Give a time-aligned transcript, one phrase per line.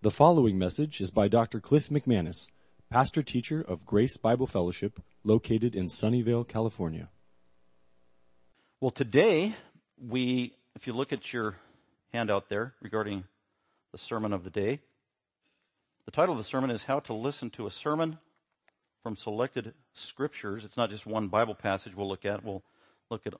[0.00, 1.58] The following message is by Dr.
[1.58, 2.52] Cliff McManus,
[2.88, 7.08] pastor teacher of Grace Bible Fellowship, located in Sunnyvale, California.
[8.80, 9.56] Well, today
[10.00, 11.56] we, if you look at your
[12.12, 13.24] handout there regarding
[13.90, 14.78] the sermon of the day,
[16.04, 18.18] the title of the sermon is How to Listen to a Sermon
[19.02, 20.64] from Selected Scriptures.
[20.64, 22.44] It's not just one Bible passage we'll look at.
[22.44, 22.62] We'll
[23.10, 23.34] look at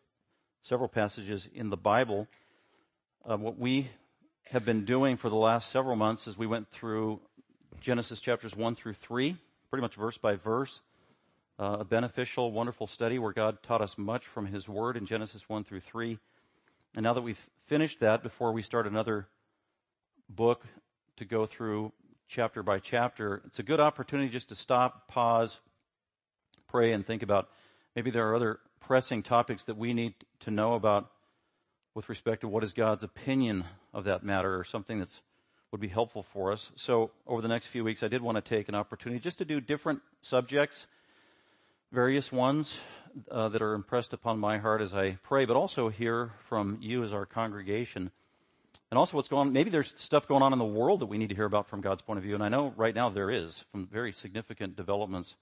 [0.64, 2.27] several passages in the Bible.
[3.25, 3.90] Uh, what we
[4.50, 7.20] have been doing for the last several months as we went through
[7.80, 9.36] Genesis chapters 1 through 3,
[9.68, 10.80] pretty much verse by verse.
[11.58, 15.46] Uh, a beneficial, wonderful study where God taught us much from His Word in Genesis
[15.48, 16.18] 1 through 3.
[16.94, 19.26] And now that we've finished that, before we start another
[20.30, 20.64] book
[21.18, 21.92] to go through
[22.26, 25.56] chapter by chapter, it's a good opportunity just to stop, pause,
[26.68, 27.50] pray, and think about
[27.94, 31.11] maybe there are other pressing topics that we need to know about
[31.98, 35.20] with respect to what is God's opinion of that matter or something that's
[35.72, 36.70] would be helpful for us.
[36.77, 39.44] So over the next few weeks, I did want to take an opportunity just to
[39.44, 40.86] do different subjects,
[41.91, 42.73] various ones
[43.28, 47.03] uh, that are impressed upon my heart as I pray, but also hear from you
[47.03, 48.12] as our congregation.
[48.92, 51.19] And also what's going on, maybe there's stuff going on in the world that we
[51.19, 52.34] need to hear about from God's point of view.
[52.34, 55.34] And I know right now there is some very significant developments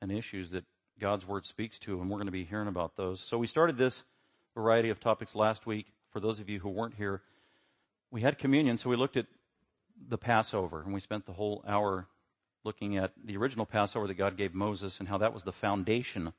[0.00, 0.64] and issues that
[0.98, 3.20] God's word speaks to, and we're going to be hearing about those.
[3.20, 4.02] So we started this
[4.54, 5.86] variety of topics last week.
[6.12, 7.22] For those of you who weren't here,
[8.10, 9.26] we had communion, so we looked at
[10.08, 12.06] the Passover, and we spent the whole hour
[12.62, 16.32] looking at the original Passover that God gave Moses and how that was the foundation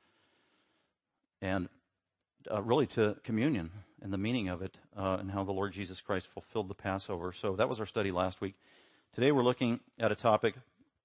[1.41, 1.69] and
[2.51, 3.71] uh, really to communion
[4.01, 7.33] and the meaning of it uh, and how the Lord Jesus Christ fulfilled the Passover.
[7.33, 8.55] So that was our study last week.
[9.13, 10.55] Today we're looking at a topic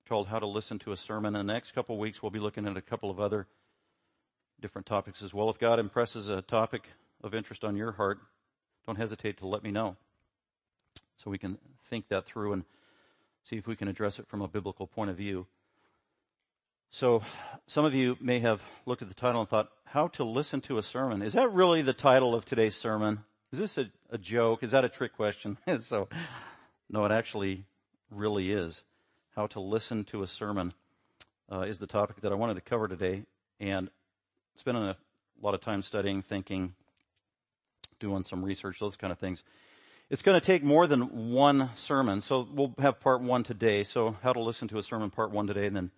[0.09, 1.37] called How to Listen to a Sermon.
[1.37, 3.47] In the next couple of weeks, we'll be looking at a couple of other
[4.61, 5.51] different topics as well.
[5.51, 6.89] If God impresses a topic
[7.23, 8.19] of interest on your heart,
[8.87, 9.97] don't hesitate to let me know
[11.17, 11.59] so we can
[11.89, 12.65] think that through and
[13.45, 15.47] see if we can address it from a biblical point of view.
[16.93, 17.23] So,
[17.67, 20.79] some of you may have looked at the title and thought, How to Listen to
[20.79, 21.23] a Sermon.
[21.23, 23.25] Is that really the title of today's sermon?
[23.53, 24.65] Is this a, a joke?
[24.65, 25.57] Is that a trick question?
[25.81, 26.09] so,
[26.89, 27.65] no, it actually
[28.11, 28.83] really is
[29.37, 30.75] how to listen to a sermon
[31.51, 33.23] uh, is the topic that I wanted to cover today.
[33.61, 33.89] And
[34.61, 34.97] spending a
[35.43, 36.75] lot of time studying, thinking,
[37.99, 39.43] doing some research, those kind of things.
[40.11, 42.21] It's going to take more than one sermon.
[42.21, 43.85] So we'll have part one today.
[43.85, 45.67] So how to listen to a sermon part one today.
[45.67, 45.91] And then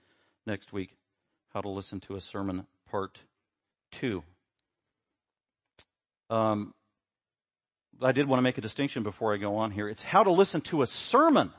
[0.46, 0.96] next week,
[1.52, 3.18] how to listen to a sermon part
[3.90, 4.22] two.
[6.30, 6.72] Um,
[8.00, 9.88] I did want to make a distinction before I go on here.
[9.88, 11.52] It's how to listen to a sermon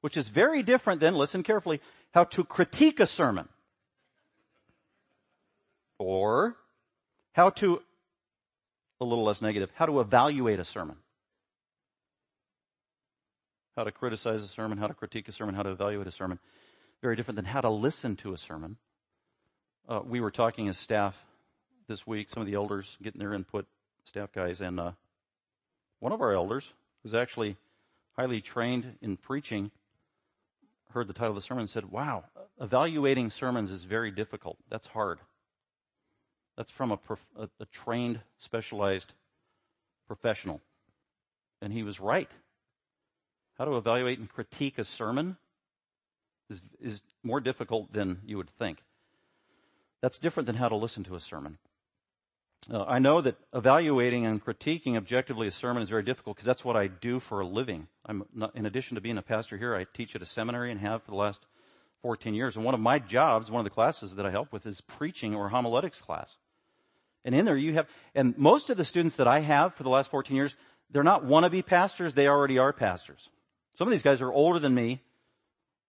[0.00, 1.80] which is very different than, listen carefully,
[2.14, 3.48] how to critique a sermon.
[6.02, 6.56] Or
[7.32, 7.80] how to,
[9.00, 10.96] a little less negative, how to evaluate a sermon.
[13.76, 16.38] How to criticize a sermon, how to critique a sermon, how to evaluate a sermon.
[17.00, 18.76] Very different than how to listen to a sermon.
[19.88, 21.24] Uh, we were talking as staff
[21.88, 23.66] this week, some of the elders getting their input,
[24.04, 24.92] staff guys, and uh,
[26.00, 26.68] one of our elders,
[27.02, 27.56] who's actually
[28.16, 29.70] highly trained in preaching,
[30.90, 32.24] heard the title of the sermon and said, wow,
[32.60, 34.58] evaluating sermons is very difficult.
[34.68, 35.18] That's hard.
[36.56, 36.98] That's from a,
[37.38, 39.12] a, a trained, specialized
[40.06, 40.60] professional.
[41.60, 42.30] And he was right.
[43.58, 45.36] How to evaluate and critique a sermon
[46.50, 48.78] is, is more difficult than you would think.
[50.00, 51.58] That's different than how to listen to a sermon.
[52.70, 56.64] Uh, I know that evaluating and critiquing objectively a sermon is very difficult because that's
[56.64, 57.88] what I do for a living.
[58.06, 60.80] I'm not, in addition to being a pastor here, I teach at a seminary and
[60.80, 61.44] have for the last
[62.02, 62.56] 14 years.
[62.56, 65.34] And one of my jobs, one of the classes that I help with is preaching
[65.34, 66.36] or homiletics class.
[67.24, 69.90] And in there you have, and most of the students that I have for the
[69.90, 70.56] last 14 years,
[70.90, 73.28] they're not wannabe pastors, they already are pastors.
[73.76, 75.00] Some of these guys are older than me.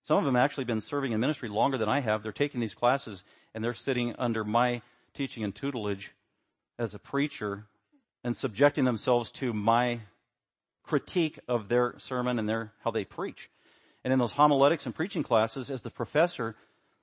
[0.04, 2.24] Some of them actually been serving in ministry longer than I have.
[2.24, 4.82] They're taking these classes and they're sitting under my
[5.14, 6.14] teaching and tutelage
[6.78, 7.66] as a preacher
[8.24, 10.00] and subjecting themselves to my
[10.84, 13.50] critique of their sermon and their, how they preach.
[14.04, 16.56] And in those homiletics and preaching classes, as the professor,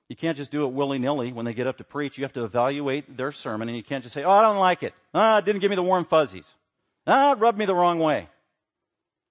[0.07, 2.17] you can't just do it willy-nilly when they get up to preach.
[2.17, 4.83] You have to evaluate their sermon and you can't just say, oh, I don't like
[4.83, 4.93] it.
[5.13, 6.47] Ah, it didn't give me the warm fuzzies.
[7.07, 8.27] Ah, it rubbed me the wrong way.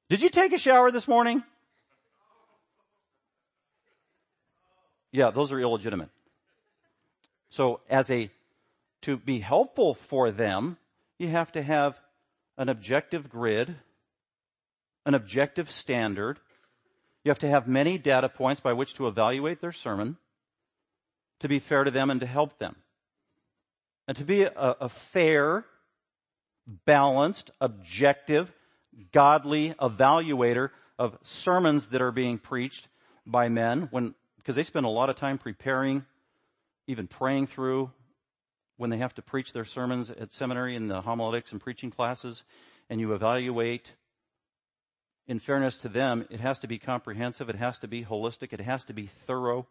[0.09, 1.45] Did you take a shower this morning?
[5.13, 6.09] Yeah, those are illegitimate.
[7.51, 8.31] So as a
[9.03, 10.77] to be helpful for them,
[11.19, 11.99] you have to have
[12.57, 13.75] an objective grid,
[15.07, 16.39] an objective standard.
[17.25, 20.17] You have to have many data points by which to evaluate their sermon,
[21.41, 22.77] to be fair to them and to help them.
[24.09, 25.65] And to be a, a fair,
[26.67, 28.51] balanced, objective,
[29.13, 32.89] godly evaluator of sermons that are being preached
[33.27, 36.05] by men when, because they spend a lot of time preparing,
[36.87, 37.91] even praying through
[38.77, 42.43] when they have to preach their sermons at seminary in the homiletics and preaching classes,
[42.89, 43.93] and you evaluate
[45.27, 48.61] in fairness to them, it has to be comprehensive, it has to be holistic, it
[48.61, 49.67] has to be thorough.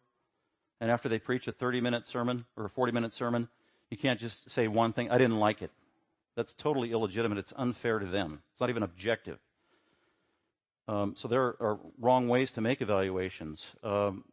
[0.80, 3.50] And after they preach a 30 minute sermon or a 40 minute sermon,
[3.90, 5.72] you can't just say one thing, I didn't like it.
[6.36, 7.38] That's totally illegitimate.
[7.38, 8.42] It's unfair to them.
[8.52, 9.40] It's not even objective.
[10.88, 13.64] Um, so there are wrong ways to make evaluations.
[13.84, 14.24] Um,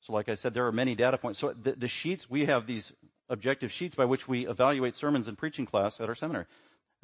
[0.00, 1.38] so, like I said, there are many data points.
[1.38, 2.92] So the, the, sheets we have these
[3.30, 6.44] objective sheets by which we evaluate sermons in preaching class at our seminary,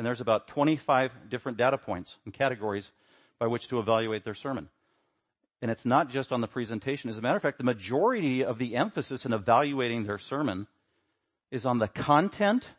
[0.00, 2.90] and there's about 25 different data points and categories
[3.38, 4.70] by which to evaluate their sermon.
[5.60, 7.10] And it's not just on the presentation.
[7.10, 10.68] As a matter of fact, the majority of the emphasis in evaluating their sermon
[11.50, 12.70] is on the content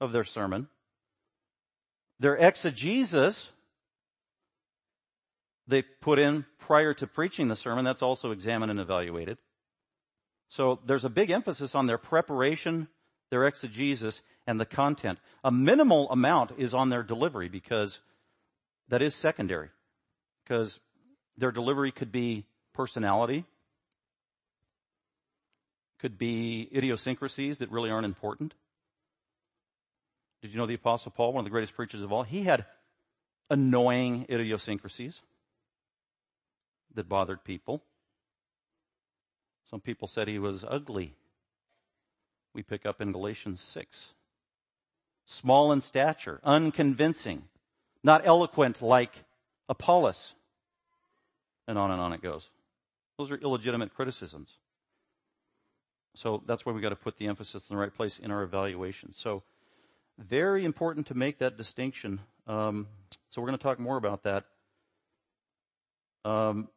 [0.00, 0.70] of their sermon,
[2.18, 3.50] their exegesis
[5.68, 9.36] they put in prior to preaching the sermon, that's also examined and evaluated.
[10.48, 12.88] So there's a big emphasis on their preparation,
[13.32, 15.18] their exegesis, and the content.
[15.42, 17.98] A minimal amount is on their delivery because
[18.90, 19.70] that is secondary.
[20.44, 20.80] Because
[21.38, 22.44] their delivery could be
[22.74, 23.46] personality,
[25.98, 28.52] could be idiosyncrasies that really aren't important.
[30.42, 32.66] Did you know the Apostle Paul, one of the greatest preachers of all, he had
[33.48, 35.22] annoying idiosyncrasies
[36.94, 37.82] that bothered people.
[39.70, 41.14] Some people said he was ugly.
[42.54, 44.08] We pick up in Galatians 6.
[45.26, 47.44] Small in stature, unconvincing,
[48.02, 49.12] not eloquent like
[49.68, 50.34] Apollos.
[51.66, 52.48] And on and on it goes.
[53.18, 54.54] Those are illegitimate criticisms.
[56.14, 58.42] So that's why we got to put the emphasis in the right place in our
[58.42, 59.12] evaluation.
[59.12, 59.42] So
[60.18, 62.20] very important to make that distinction.
[62.46, 62.88] Um,
[63.30, 64.44] so we're going to talk more about that.
[66.24, 66.68] Um,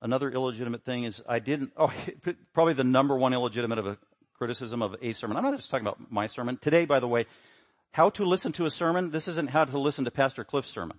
[0.00, 1.92] Another illegitimate thing is I didn't, oh,
[2.54, 3.98] probably the number one illegitimate of a
[4.38, 5.36] criticism of a sermon.
[5.36, 6.56] I'm not just talking about my sermon.
[6.56, 7.26] Today, by the way,
[7.90, 10.98] how to listen to a sermon, this isn't how to listen to Pastor Cliff's sermon.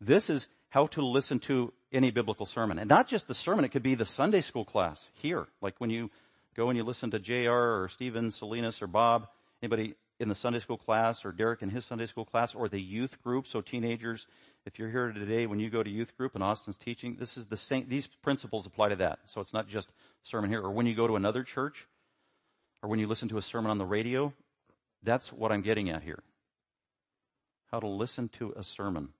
[0.00, 2.78] This is how to listen to any biblical sermon.
[2.78, 5.46] And not just the sermon, it could be the Sunday school class here.
[5.60, 6.10] Like when you
[6.56, 9.28] go and you listen to JR or Stephen, Salinas or Bob,
[9.62, 12.80] anybody in the Sunday school class or Derek in his Sunday school class or the
[12.80, 13.46] youth group.
[13.46, 14.26] So teenagers,
[14.66, 17.46] if you're here today, when you go to youth group and Austin's teaching, this is
[17.46, 19.20] the same, these principles apply to that.
[19.26, 19.92] So it's not just
[20.22, 20.62] sermon here.
[20.62, 21.86] Or when you go to another church,
[22.82, 24.32] or when you listen to a sermon on the radio,
[25.02, 26.22] that's what I'm getting at here.
[27.70, 29.10] How to listen to a sermon.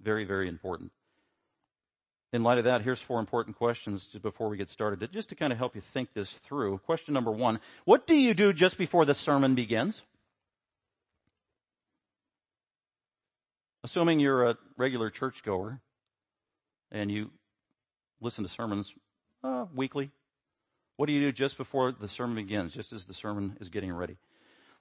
[0.00, 0.92] Very, very important.
[2.32, 5.52] In light of that, here's four important questions before we get started, just to kind
[5.52, 6.78] of help you think this through.
[6.78, 10.02] Question number one, what do you do just before the sermon begins?
[13.84, 15.80] Assuming you're a regular churchgoer
[16.90, 17.30] and you
[18.20, 18.94] listen to sermons
[19.44, 20.10] uh, weekly,
[20.96, 23.92] what do you do just before the sermon begins, just as the sermon is getting
[23.92, 24.16] ready?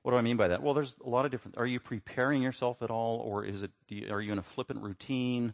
[0.03, 0.63] What do I mean by that?
[0.63, 1.57] Well, there's a lot of different.
[1.57, 3.71] Are you preparing yourself at all, or is it?
[3.87, 5.53] You, are you in a flippant routine?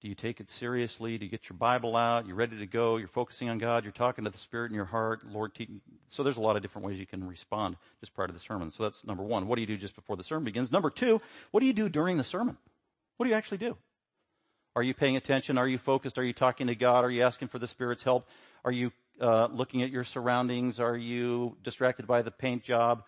[0.00, 1.18] Do you take it seriously?
[1.18, 2.26] Do you get your Bible out?
[2.26, 2.98] You're ready to go.
[2.98, 3.82] You're focusing on God.
[3.82, 5.26] You're talking to the Spirit in your heart.
[5.26, 5.52] Lord,
[6.06, 8.70] so there's a lot of different ways you can respond just prior to the sermon.
[8.70, 9.48] So that's number one.
[9.48, 10.70] What do you do just before the sermon begins?
[10.70, 11.20] Number two,
[11.50, 12.56] what do you do during the sermon?
[13.16, 13.76] What do you actually do?
[14.76, 15.58] Are you paying attention?
[15.58, 16.16] Are you focused?
[16.18, 17.04] Are you talking to God?
[17.04, 18.28] Are you asking for the Spirit's help?
[18.64, 20.80] Are you uh, looking at your surroundings?
[20.80, 23.02] Are you distracted by the paint job?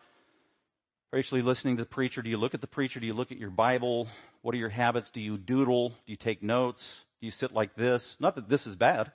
[1.12, 2.23] Are you actually listening to the preacher?
[2.23, 3.00] Do you look at the preacher?
[3.00, 4.09] Do you look at your Bible?
[4.43, 5.11] What are your habits?
[5.11, 5.90] Do you doodle?
[5.90, 7.00] Do you take notes?
[7.21, 8.17] Do you sit like this?
[8.21, 9.12] Not that this is bad.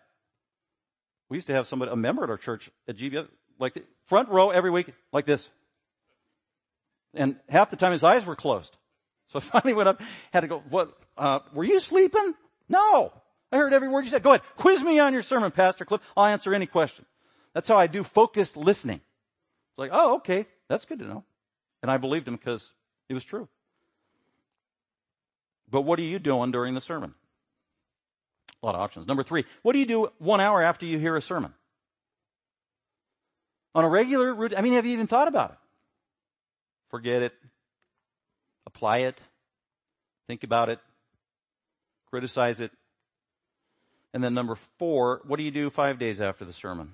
[1.29, 3.27] We used to have somebody, a member at our church at GBS,
[3.59, 5.47] like the front row every week, like this.
[7.13, 8.75] And half the time his eyes were closed.
[9.27, 12.33] So I finally went up, had to go, what, uh, were you sleeping?
[12.69, 13.13] No.
[13.51, 14.23] I heard every word you said.
[14.23, 14.41] Go ahead.
[14.57, 16.01] Quiz me on your sermon, Pastor Cliff.
[16.17, 17.05] I'll answer any question.
[17.53, 19.01] That's how I do focused listening.
[19.71, 20.45] It's like, oh, okay.
[20.67, 21.23] That's good to know.
[21.81, 22.71] And I believed him because
[23.07, 23.47] it was true.
[25.69, 27.13] But what are you doing during the sermon?
[28.61, 29.07] A lot of options.
[29.07, 31.53] Number three, what do you do one hour after you hear a sermon?
[33.73, 35.57] On a regular routine, I mean, have you even thought about it?
[36.89, 37.33] Forget it.
[38.65, 39.19] Apply it.
[40.27, 40.79] Think about it.
[42.09, 42.71] Criticize it.
[44.15, 46.93] And then number four, what do you do five days after the sermon?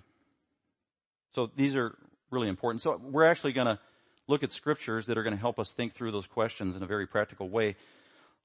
[1.36, 1.96] So these are
[2.32, 2.82] really important.
[2.82, 3.80] So we're actually going to
[4.28, 6.88] look at scriptures that are going to help us think through those questions in a
[6.88, 7.76] very practical way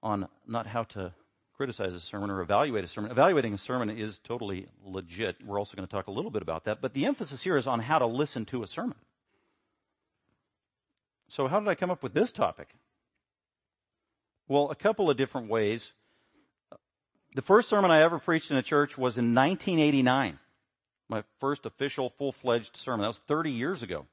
[0.02, 1.14] on not how to
[1.56, 3.10] criticize a sermon or evaluate a sermon.
[3.10, 5.36] Evaluating a sermon is totally legit.
[5.42, 6.82] We're also going to talk a little bit about that.
[6.82, 8.98] But the emphasis here is on how to listen to a sermon.
[11.28, 12.74] So how did I come up with this topic?
[14.48, 15.92] Well, a couple of different ways.
[17.36, 20.38] The first sermon I ever preached in a church was in 1989.
[21.10, 23.02] My first official full-fledged sermon.
[23.02, 24.06] That was 30 years ago.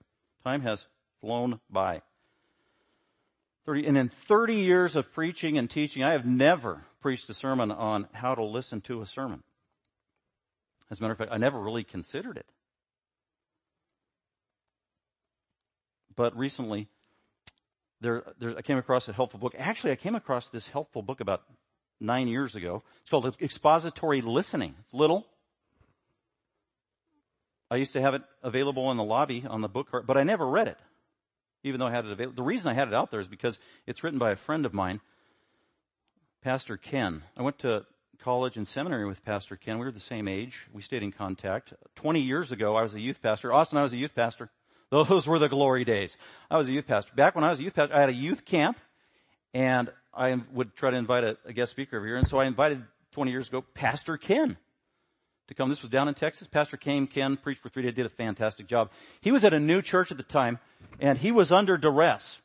[0.44, 0.86] Time has
[1.22, 2.02] flown by.
[3.66, 7.72] 30, and in 30 years of preaching and teaching, I have never preached a sermon
[7.72, 9.42] on how to listen to a sermon.
[10.92, 12.48] As a matter of fact, I never really considered it.
[16.14, 16.90] But recently,
[18.02, 19.56] there, there, I came across a helpful book.
[19.58, 21.44] Actually, I came across this helpful book about
[22.00, 22.84] nine years ago.
[23.02, 24.76] It's called Expository Listening.
[24.80, 25.26] It's little.
[27.72, 30.24] I used to have it available in the lobby on the book cart, but I
[30.24, 30.78] never read it,
[31.64, 32.36] even though I had it available.
[32.36, 33.58] The reason I had it out there is because
[33.88, 35.02] it's written by a friend of mine,
[36.44, 37.24] Pastor Ken.
[37.36, 37.86] I went to
[38.20, 39.80] college and seminary with Pastor Ken.
[39.80, 40.68] We were the same age.
[40.72, 41.74] We stayed in contact.
[41.96, 43.52] 20 years ago, I was a youth pastor.
[43.52, 44.50] Austin, I was a youth pastor.
[44.92, 46.16] Those were the glory days.
[46.52, 47.12] I was a youth pastor.
[47.16, 48.78] Back when I was a youth pastor, I had a youth camp
[49.54, 52.16] and I would try to invite a, a guest speaker over here.
[52.16, 52.84] And so I invited
[53.14, 54.58] 20 years ago Pastor Ken
[55.48, 55.70] to come.
[55.70, 56.48] This was down in Texas.
[56.48, 58.90] Pastor Ken, Ken preached for three days, did a fantastic job.
[59.22, 60.60] He was at a new church at the time
[61.00, 62.38] and he was under duress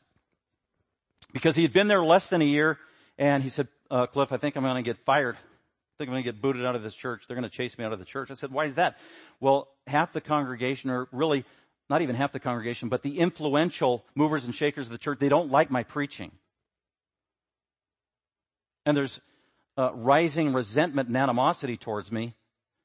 [1.32, 2.78] because he had been there less than a year
[3.18, 5.36] and he said, uh, Cliff, I think I'm going to get fired.
[5.36, 7.24] I think I'm going to get booted out of this church.
[7.26, 8.30] They're going to chase me out of the church.
[8.30, 8.98] I said, why is that?
[9.40, 11.44] Well, half the congregation or really
[11.90, 15.28] not even half the congregation, but the influential movers and shakers of the church, they
[15.28, 16.30] don't like my preaching.
[18.88, 19.20] And there's
[19.76, 22.34] uh, rising resentment and animosity towards me,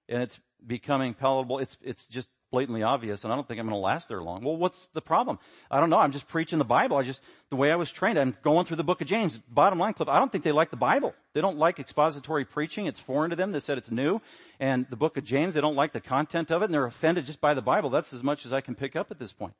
[0.09, 1.59] and it's becoming palatable.
[1.59, 4.43] It's, it's just blatantly obvious, and I don't think I'm going to last there long.
[4.43, 5.39] Well, what's the problem?
[5.71, 5.99] I don't know.
[5.99, 6.97] I'm just preaching the Bible.
[6.97, 9.39] I just, the way I was trained, I'm going through the book of James.
[9.49, 11.15] Bottom line, Cliff, I don't think they like the Bible.
[11.31, 12.85] They don't like expository preaching.
[12.85, 13.53] It's foreign to them.
[13.53, 14.19] They said it's new.
[14.59, 17.25] And the book of James, they don't like the content of it, and they're offended
[17.25, 17.89] just by the Bible.
[17.89, 19.53] That's as much as I can pick up at this point.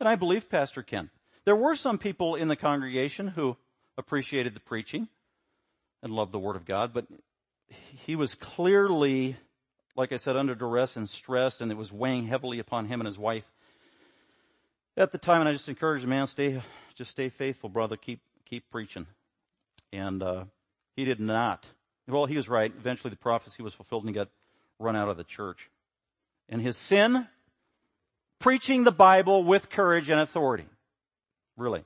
[0.00, 1.10] And I believe Pastor Ken.
[1.44, 3.56] There were some people in the congregation who
[3.96, 5.06] appreciated the preaching
[6.02, 7.06] and loved the Word of God, but
[8.06, 9.36] he was clearly
[9.98, 13.06] like I said, under duress and stressed, and it was weighing heavily upon him and
[13.06, 13.44] his wife.
[14.96, 16.62] At the time, and I just encouraged him, man, stay,
[16.94, 17.96] just stay faithful, brother.
[17.96, 19.06] Keep, keep preaching.
[19.92, 20.44] And, uh,
[20.94, 21.68] he did not.
[22.06, 22.72] Well, he was right.
[22.76, 24.28] Eventually the prophecy was fulfilled and he got
[24.78, 25.68] run out of the church.
[26.48, 27.26] And his sin,
[28.38, 30.66] preaching the Bible with courage and authority.
[31.56, 31.84] Really.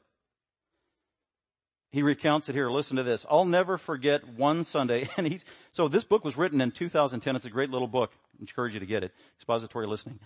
[1.92, 2.70] He recounts it here.
[2.70, 3.26] Listen to this.
[3.30, 5.08] I'll never forget one Sunday.
[5.18, 7.36] And he's, so this book was written in 2010.
[7.36, 8.12] It's a great little book.
[8.34, 9.12] I encourage you to get it.
[9.36, 10.18] Expository listening.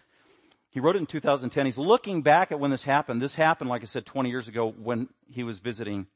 [0.70, 1.66] He wrote it in 2010.
[1.66, 3.20] He's looking back at when this happened.
[3.20, 6.06] This happened, like I said, 20 years ago when he was visiting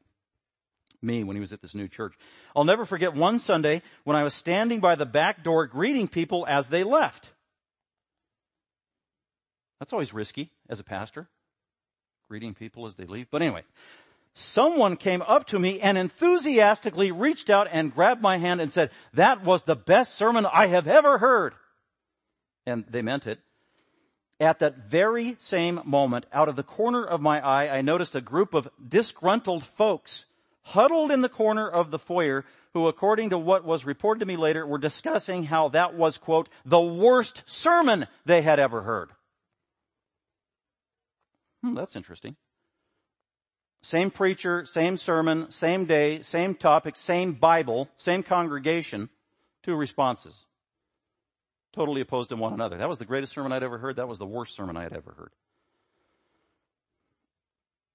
[1.02, 2.14] me when he was at this new church.
[2.54, 6.46] I'll never forget one Sunday when I was standing by the back door greeting people
[6.46, 7.30] as they left.
[9.78, 11.28] That's always risky as a pastor,
[12.28, 13.28] greeting people as they leave.
[13.30, 13.64] But anyway,
[14.34, 18.90] someone came up to me and enthusiastically reached out and grabbed my hand and said,
[19.14, 21.54] that was the best sermon I have ever heard.
[22.66, 23.40] And they meant it.
[24.38, 28.22] At that very same moment, out of the corner of my eye, I noticed a
[28.22, 30.24] group of disgruntled folks
[30.62, 34.36] huddled in the corner of the foyer who, according to what was reported to me
[34.36, 39.10] later, were discussing how that was, quote, the worst sermon they had ever heard.
[41.62, 42.36] Hmm, that's interesting.
[43.82, 49.08] Same preacher, same sermon, same day, same topic, same Bible, same congregation,
[49.62, 50.44] two responses.
[51.72, 52.76] Totally opposed to one another.
[52.76, 53.96] That was the greatest sermon I'd ever heard.
[53.96, 55.30] That was the worst sermon I had ever heard.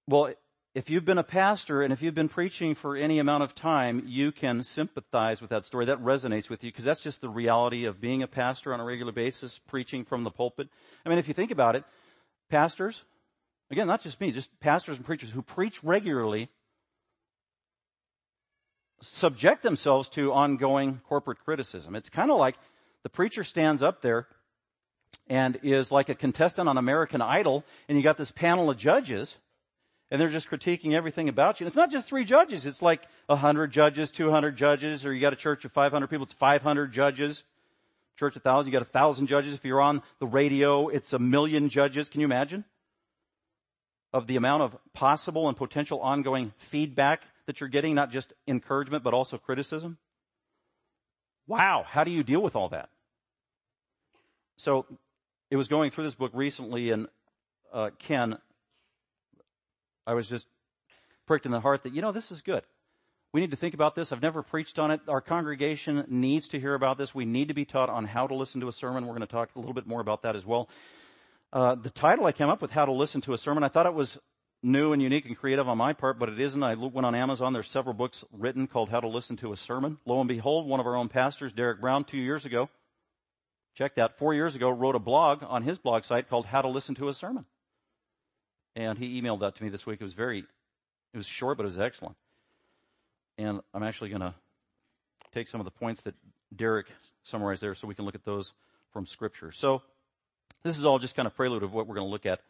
[0.08, 0.34] Well,
[0.74, 4.04] if you've been a pastor and if you've been preaching for any amount of time,
[4.08, 5.86] you can sympathize with that story.
[5.86, 8.84] That resonates with you because that's just the reality of being a pastor on a
[8.84, 10.68] regular basis, preaching from the pulpit.
[11.06, 11.84] I mean, if you think about it,
[12.50, 13.04] pastors,
[13.72, 16.50] Again, not just me, just pastors and preachers who preach regularly
[19.02, 21.96] subject themselves to ongoing corporate criticism.
[21.96, 22.56] It's kind of like
[23.04, 24.28] the preacher stands up there
[25.28, 29.36] and is like a contestant on American Idol and you got this panel of judges
[30.12, 31.66] and they're just critiquing everything about you.
[31.66, 32.66] And it's not just three judges.
[32.66, 36.08] It's like a hundred judges, two hundred judges, or you got a church of 500
[36.08, 36.26] people.
[36.26, 37.44] It's 500 judges.
[38.18, 39.54] Church of thousand, you got a thousand judges.
[39.54, 42.08] If you're on the radio, it's a million judges.
[42.08, 42.64] Can you imagine?
[44.16, 49.04] Of the amount of possible and potential ongoing feedback that you're getting, not just encouragement,
[49.04, 49.98] but also criticism?
[51.48, 52.88] Wow, how do you deal with all that?
[54.56, 54.86] So,
[55.52, 57.08] it was going through this book recently, and
[57.74, 58.38] uh, Ken,
[60.08, 60.48] I was just
[61.28, 62.64] pricked in the heart that, you know, this is good.
[63.34, 64.14] We need to think about this.
[64.14, 65.02] I've never preached on it.
[65.10, 67.14] Our congregation needs to hear about this.
[67.14, 69.04] We need to be taught on how to listen to a sermon.
[69.04, 70.70] We're going to talk a little bit more about that as well.
[71.56, 73.86] Uh, the title I came up with, How to Listen to a Sermon, I thought
[73.86, 74.18] it was
[74.62, 76.62] new and unique and creative on my part, but it isn't.
[76.62, 77.54] I went on Amazon.
[77.54, 79.98] There's several books written called How to Listen to a Sermon.
[80.06, 82.70] Lo and behold, one of our own pastors, Derek Brown, two years ago,
[83.74, 86.68] check that, four years ago, wrote a blog on his blog site called How to
[86.68, 87.46] Listen to a Sermon.
[88.76, 90.02] And he emailed that to me this week.
[90.02, 92.18] It was very, it was short, but it was excellent.
[93.38, 94.36] And I'm actually going to
[95.34, 96.16] take some of the points that
[96.54, 96.88] Derek
[97.24, 98.52] summarized there so we can look at those
[98.92, 99.54] from scripture.
[99.54, 99.84] So
[100.66, 102.42] this is all just kind of prelude of what we're going to look at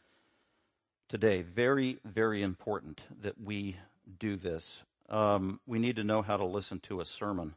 [1.10, 1.42] today.
[1.42, 3.76] Very, very important that we
[4.20, 4.78] do this.
[5.10, 7.56] Um, we need to know how to listen to a sermon.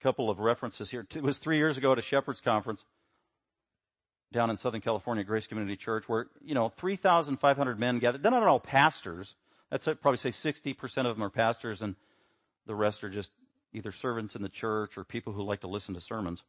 [0.00, 1.04] A couple of references here.
[1.12, 2.84] It was three years ago at a Shepherd's Conference
[4.32, 8.22] down in Southern California, Grace Community Church, where, you know, 3,500 men gathered.
[8.22, 9.34] They're not all pastors.
[9.68, 11.96] That's probably say 60% of them are pastors and
[12.66, 13.32] the rest are just
[13.72, 16.44] either servants in the church or people who like to listen to sermons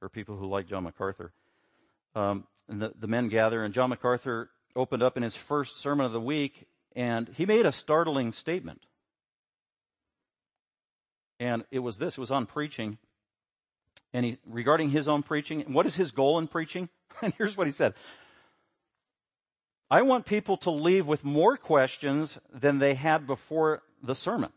[0.00, 1.32] or people who like John MacArthur.
[2.14, 6.06] Um, and the, the men gather, and John MacArthur opened up in his first sermon
[6.06, 8.82] of the week, and he made a startling statement.
[11.38, 12.98] And it was this, it was on preaching.
[14.12, 16.88] And he, regarding his own preaching, what is his goal in preaching?
[17.22, 17.94] And here's what he said.
[19.90, 24.52] I want people to leave with more questions than they had before the sermon.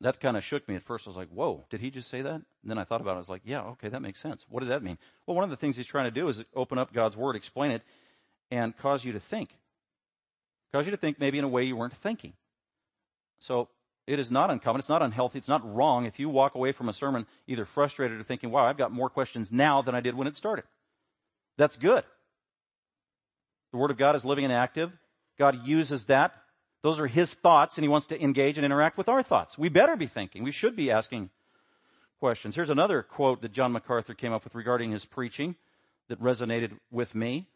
[0.00, 1.06] That kind of shook me at first.
[1.06, 2.34] I was like, whoa, did he just say that?
[2.34, 3.16] And then I thought about it.
[3.16, 4.44] I was like, yeah, okay, that makes sense.
[4.48, 4.98] What does that mean?
[5.26, 7.72] Well, one of the things he's trying to do is open up God's word, explain
[7.72, 7.82] it,
[8.50, 9.50] and cause you to think.
[10.72, 12.34] Cause you to think maybe in a way you weren't thinking.
[13.40, 13.68] So
[14.06, 14.78] it is not uncommon.
[14.78, 15.38] It's not unhealthy.
[15.38, 18.64] It's not wrong if you walk away from a sermon either frustrated or thinking, wow,
[18.66, 20.64] I've got more questions now than I did when it started.
[21.56, 22.04] That's good.
[23.72, 24.92] The Word of God is living and active.
[25.38, 26.32] God uses that
[26.82, 29.58] those are his thoughts and he wants to engage and interact with our thoughts.
[29.58, 30.44] We better be thinking.
[30.44, 31.30] We should be asking
[32.18, 32.54] questions.
[32.54, 35.56] Here's another quote that John MacArthur came up with regarding his preaching
[36.08, 37.48] that resonated with me.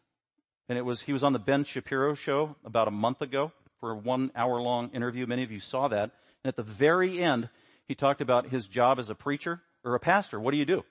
[0.69, 3.91] And it was, he was on the Ben Shapiro show about a month ago for
[3.91, 5.25] a one hour long interview.
[5.25, 6.11] Many of you saw that.
[6.43, 7.49] And at the very end,
[7.85, 10.39] he talked about his job as a preacher or a pastor.
[10.39, 10.83] What do you do?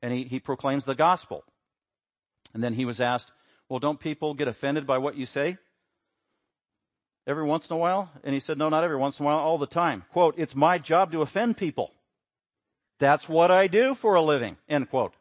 [0.00, 1.44] And he, he proclaims the gospel.
[2.52, 3.30] And then he was asked,
[3.68, 5.56] well, don't people get offended by what you say?
[7.26, 8.10] Every once in a while?
[8.24, 10.04] And he said, no, not every once in a while, all the time.
[10.12, 11.92] Quote, it's my job to offend people.
[12.98, 14.56] That's what I do for a living.
[14.68, 15.14] End quote.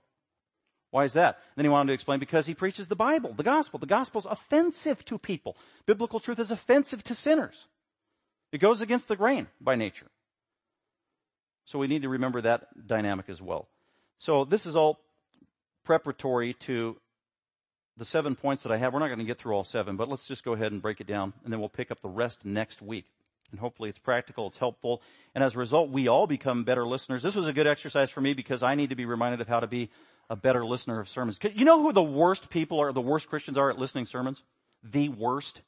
[0.91, 1.39] Why is that?
[1.55, 3.79] Then he wanted to explain because he preaches the Bible, the gospel.
[3.79, 5.55] The gospel's offensive to people.
[5.85, 7.67] Biblical truth is offensive to sinners.
[8.51, 10.07] It goes against the grain by nature.
[11.65, 13.67] So we need to remember that dynamic as well.
[14.17, 14.99] So this is all
[15.85, 16.97] preparatory to
[18.01, 20.09] the seven points that I have, we're not going to get through all seven, but
[20.09, 22.43] let's just go ahead and break it down and then we'll pick up the rest
[22.43, 23.05] next week.
[23.51, 25.03] And hopefully it's practical, it's helpful.
[25.35, 27.21] And as a result, we all become better listeners.
[27.21, 29.59] This was a good exercise for me because I need to be reminded of how
[29.59, 29.91] to be
[30.31, 31.37] a better listener of sermons.
[31.53, 34.41] You know who the worst people are, the worst Christians are at listening sermons?
[34.81, 35.61] The worst?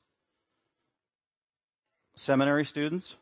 [2.15, 3.15] Seminary students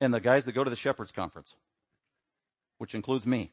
[0.00, 1.54] and the guys that go to the shepherd's conference,
[2.78, 3.52] which includes me.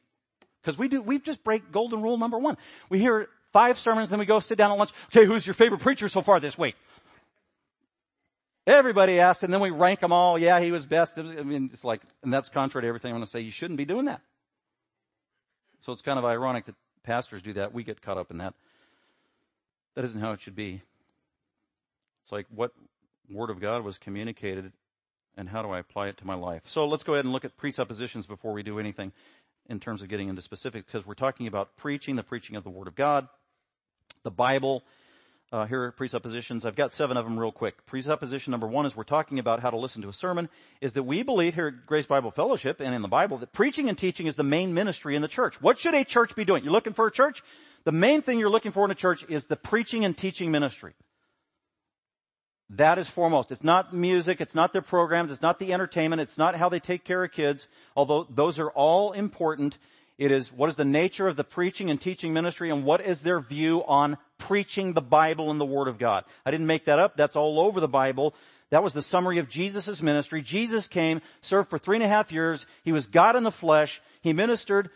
[0.62, 2.56] Because we do, we just break golden rule number one.
[2.88, 4.90] We hear five sermons, then we go sit down at lunch.
[5.06, 6.76] Okay, who's your favorite preacher so far this week?
[8.66, 10.38] Everybody asks, and then we rank them all.
[10.38, 11.16] Yeah, he was best.
[11.16, 13.40] Was, I mean, it's like, and that's contrary to everything I'm going to say.
[13.40, 14.20] You shouldn't be doing that.
[15.80, 17.72] So it's kind of ironic that pastors do that.
[17.72, 18.52] We get caught up in that.
[19.94, 20.82] That isn't how it should be.
[22.24, 22.72] It's like what
[23.30, 24.70] word of God was communicated
[25.34, 26.60] and how do I apply it to my life?
[26.66, 29.12] So let's go ahead and look at presuppositions before we do anything
[29.66, 32.68] in terms of getting into specifics because we're talking about preaching, the preaching of the
[32.68, 33.28] Word of God
[34.26, 34.82] the Bible.
[35.52, 36.66] Uh, here are presuppositions.
[36.66, 37.86] I've got seven of them real quick.
[37.86, 40.48] Presupposition number one is we're talking about how to listen to a sermon
[40.80, 43.88] is that we believe here at Grace Bible Fellowship and in the Bible that preaching
[43.88, 45.62] and teaching is the main ministry in the church.
[45.62, 46.64] What should a church be doing?
[46.64, 47.44] You're looking for a church?
[47.84, 50.94] The main thing you're looking for in a church is the preaching and teaching ministry.
[52.70, 53.52] That is foremost.
[53.52, 56.80] It's not music, it's not their programs, it's not the entertainment, it's not how they
[56.80, 59.78] take care of kids, although those are all important.
[60.18, 63.20] It is what is the nature of the preaching and teaching ministry and what is
[63.20, 66.24] their view on preaching the Bible and the Word of God.
[66.44, 67.16] I didn't make that up.
[67.16, 68.34] That's all over the Bible.
[68.70, 70.42] That was the summary of Jesus' ministry.
[70.42, 72.66] Jesus came, served for three and a half years.
[72.82, 74.00] He was God in the flesh.
[74.22, 74.90] He ministered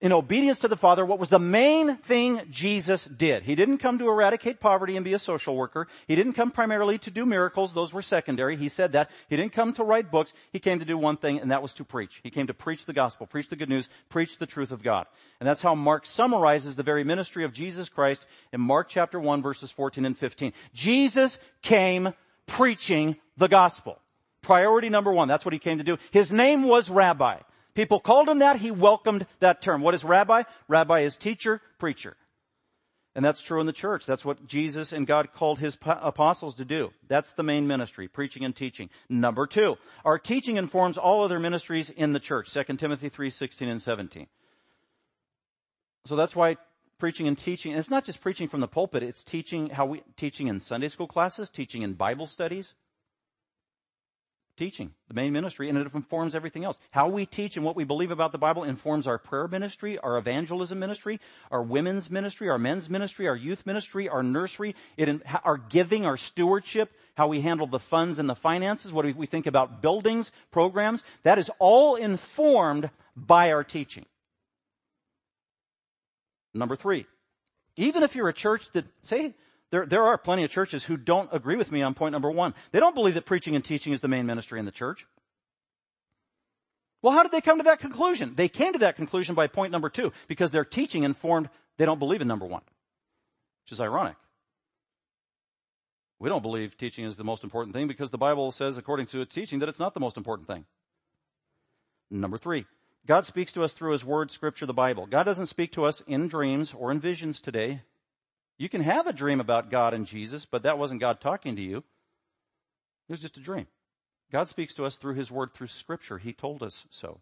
[0.00, 3.42] in obedience to the Father what was the main thing Jesus did.
[3.42, 5.88] He didn't come to eradicate poverty and be a social worker.
[6.06, 7.72] He didn't come primarily to do miracles.
[7.72, 8.56] Those were secondary.
[8.56, 9.10] He said that.
[9.28, 10.32] He didn't come to write books.
[10.52, 12.20] He came to do one thing and that was to preach.
[12.22, 15.06] He came to preach the gospel, preach the good news, preach the truth of God.
[15.40, 19.42] And that's how Mark summarizes the very ministry of Jesus Christ in Mark chapter 1
[19.42, 20.52] verses 14 and 15.
[20.72, 22.14] Jesus came
[22.46, 23.98] preaching the gospel.
[24.42, 25.28] Priority number one.
[25.28, 25.98] That's what he came to do.
[26.12, 27.38] His name was Rabbi.
[27.78, 28.56] People called him that.
[28.56, 29.82] He welcomed that term.
[29.82, 30.42] What is rabbi?
[30.66, 32.16] Rabbi is teacher, preacher.
[33.14, 34.04] And that's true in the church.
[34.04, 36.90] That's what Jesus and God called his apostles to do.
[37.06, 38.90] That's the main ministry, preaching and teaching.
[39.08, 42.52] Number two, our teaching informs all other ministries in the church.
[42.52, 44.26] 2 Timothy 3, 16 and 17.
[46.04, 46.56] So that's why
[46.98, 50.02] preaching and teaching, and it's not just preaching from the pulpit, it's teaching how we,
[50.16, 52.74] teaching in Sunday school classes, teaching in Bible studies,
[54.58, 56.80] teaching, the main ministry, and it informs everything else.
[56.90, 60.18] How we teach and what we believe about the Bible informs our prayer ministry, our
[60.18, 65.56] evangelism ministry, our women's ministry, our men's ministry, our youth ministry, our nursery, it, our
[65.56, 69.80] giving, our stewardship, how we handle the funds and the finances, what we think about
[69.80, 71.02] buildings, programs.
[71.22, 74.04] That is all informed by our teaching.
[76.52, 77.06] Number three,
[77.76, 79.34] even if you're a church that, say,
[79.70, 82.54] there, there are plenty of churches who don't agree with me on point number one.
[82.72, 85.06] They don't believe that preaching and teaching is the main ministry in the church.
[87.02, 88.34] Well, how did they come to that conclusion?
[88.34, 91.98] They came to that conclusion by point number two, because their teaching informed they don't
[91.98, 92.62] believe in number one,
[93.64, 94.16] which is ironic.
[96.18, 99.20] We don't believe teaching is the most important thing because the Bible says, according to
[99.20, 100.64] its teaching, that it's not the most important thing.
[102.10, 102.66] Number three,
[103.06, 105.06] God speaks to us through His Word, Scripture, the Bible.
[105.06, 107.82] God doesn't speak to us in dreams or in visions today.
[108.58, 111.62] You can have a dream about God and Jesus, but that wasn't God talking to
[111.62, 111.78] you.
[111.78, 113.68] It was just a dream.
[114.30, 116.18] God speaks to us through His Word, through Scripture.
[116.18, 117.20] He told us so.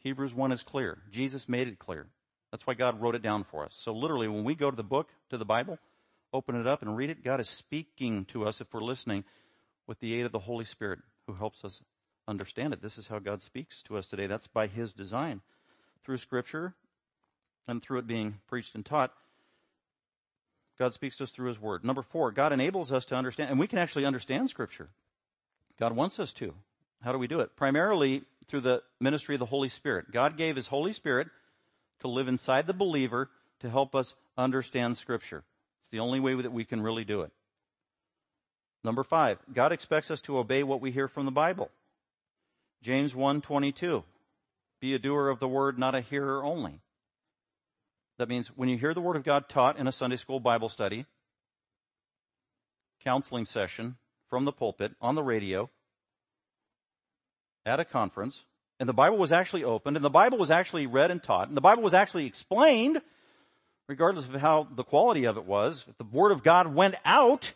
[0.00, 0.98] Hebrews 1 is clear.
[1.10, 2.06] Jesus made it clear.
[2.50, 3.78] That's why God wrote it down for us.
[3.80, 5.78] So literally, when we go to the book, to the Bible,
[6.32, 9.24] open it up and read it, God is speaking to us if we're listening
[9.86, 11.80] with the aid of the Holy Spirit who helps us
[12.26, 12.82] understand it.
[12.82, 14.26] This is how God speaks to us today.
[14.26, 15.42] That's by His design.
[16.04, 16.74] Through Scripture
[17.68, 19.12] and through it being preached and taught,
[20.80, 21.84] God speaks to us through His Word.
[21.84, 24.88] Number four, God enables us to understand, and we can actually understand Scripture.
[25.78, 26.54] God wants us to.
[27.02, 27.54] How do we do it?
[27.54, 30.10] Primarily through the ministry of the Holy Spirit.
[30.10, 31.28] God gave His Holy Spirit
[32.00, 33.28] to live inside the believer
[33.60, 35.44] to help us understand Scripture.
[35.80, 37.30] It's the only way that we can really do it.
[38.82, 41.70] Number five, God expects us to obey what we hear from the Bible.
[42.80, 44.02] James 1:22.
[44.80, 46.80] Be a doer of the word, not a hearer only.
[48.20, 50.68] That means when you hear the Word of God taught in a Sunday school Bible
[50.68, 51.06] study,
[53.02, 53.96] counseling session,
[54.28, 55.70] from the pulpit, on the radio,
[57.64, 58.42] at a conference,
[58.78, 61.56] and the Bible was actually opened, and the Bible was actually read and taught, and
[61.56, 63.00] the Bible was actually explained,
[63.88, 67.54] regardless of how the quality of it was, if the Word of God went out,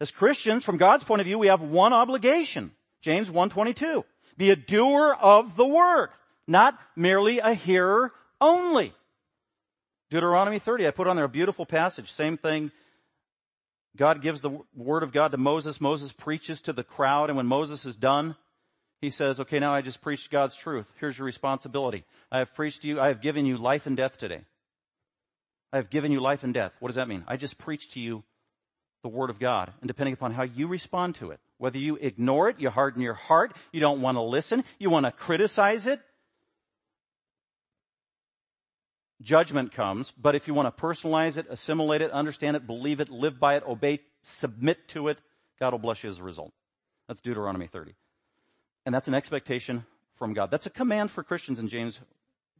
[0.00, 2.72] as Christians, from God's point of view, we have one obligation.
[3.02, 4.02] James 1.22.
[4.36, 6.08] Be a doer of the Word,
[6.48, 8.10] not merely a hearer
[8.40, 8.92] only.
[10.12, 12.12] Deuteronomy 30, I put on there a beautiful passage.
[12.12, 12.70] Same thing.
[13.96, 15.80] God gives the word of God to Moses.
[15.80, 17.30] Moses preaches to the crowd.
[17.30, 18.36] And when Moses is done,
[19.00, 20.84] he says, okay, now I just preached God's truth.
[21.00, 22.04] Here's your responsibility.
[22.30, 23.00] I have preached to you.
[23.00, 24.42] I have given you life and death today.
[25.72, 26.72] I have given you life and death.
[26.78, 27.24] What does that mean?
[27.26, 28.22] I just preached to you
[29.02, 29.72] the word of God.
[29.80, 33.14] And depending upon how you respond to it, whether you ignore it, you harden your
[33.14, 36.02] heart, you don't want to listen, you want to criticize it,
[39.22, 43.08] judgment comes, but if you want to personalize it, assimilate it, understand it, believe it,
[43.08, 45.18] live by it, obey, submit to it,
[45.58, 46.52] God will bless you as a result.
[47.08, 47.94] That's Deuteronomy 30.
[48.84, 50.50] And that's an expectation from God.
[50.50, 51.98] That's a command for Christians in James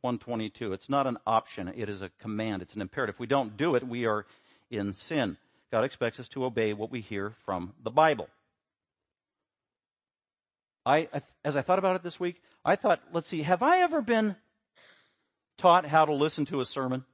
[0.02, 0.72] 122.
[0.72, 1.72] It's not an option.
[1.76, 2.62] It is a command.
[2.62, 3.16] It's an imperative.
[3.16, 4.26] If we don't do it, we are
[4.70, 5.36] in sin.
[5.70, 8.28] God expects us to obey what we hear from the Bible.
[10.84, 11.08] I,
[11.44, 14.36] as I thought about it this week, I thought, let's see, have I ever been
[15.62, 17.04] taught how to listen to a sermon?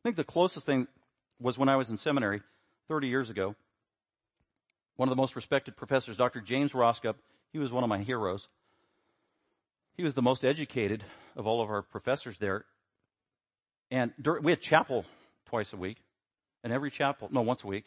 [0.02, 0.88] think the closest thing
[1.38, 2.40] was when I was in seminary
[2.88, 3.54] 30 years ago.
[4.96, 6.40] One of the most respected professors, Dr.
[6.40, 7.16] James Rosscup,
[7.52, 8.48] he was one of my heroes.
[9.98, 11.04] He was the most educated
[11.36, 12.64] of all of our professors there.
[13.90, 15.04] And we had chapel
[15.44, 15.98] twice a week.
[16.64, 17.84] And every chapel, no, once a week.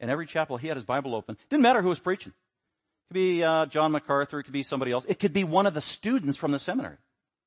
[0.00, 1.38] And every chapel, he had his Bible open.
[1.48, 2.32] Didn't matter who was preaching.
[2.32, 4.40] It could be uh, John MacArthur.
[4.40, 5.06] It could be somebody else.
[5.08, 6.98] It could be one of the students from the seminary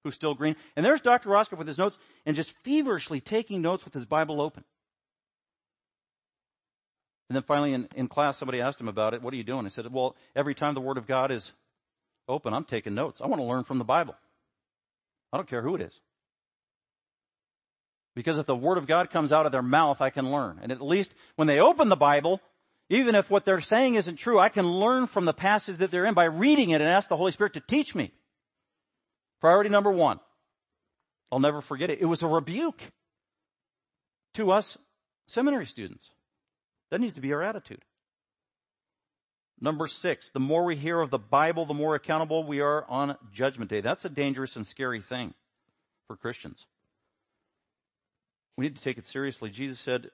[0.08, 0.56] who's still green.
[0.76, 1.30] And there's Dr.
[1.30, 4.63] Rosscup with his notes and just feverishly taking notes with his Bible open.
[7.30, 9.22] And then finally in, in class, somebody asked him about it.
[9.22, 9.65] What are you doing?
[9.65, 11.52] He said, well, every time the Word of God is
[12.28, 13.20] open, I'm taking notes.
[13.22, 14.15] I want to learn from the Bible.
[15.34, 16.00] I don't care who it is.
[18.15, 20.60] Because if the Word of God comes out of their mouth, I can learn.
[20.62, 22.41] And at least when they open the Bible,
[22.89, 26.06] even if what they're saying isn't true, I can learn from the passage that they're
[26.06, 28.13] in by reading it and ask the Holy Spirit to teach me.
[29.41, 30.19] Priority number one.
[31.32, 32.00] I'll never forget it.
[32.02, 32.82] It was a rebuke
[34.36, 34.78] to us
[35.28, 36.10] seminary students.
[36.89, 37.84] That needs to be our attitude.
[39.60, 43.17] Number six, the more we hear of the Bible, the more accountable we are on
[43.34, 43.82] Judgment Day.
[43.82, 45.34] That's a dangerous and scary thing
[46.08, 46.65] for Christians.
[48.56, 49.50] We need to take it seriously.
[49.50, 50.12] Jesus said,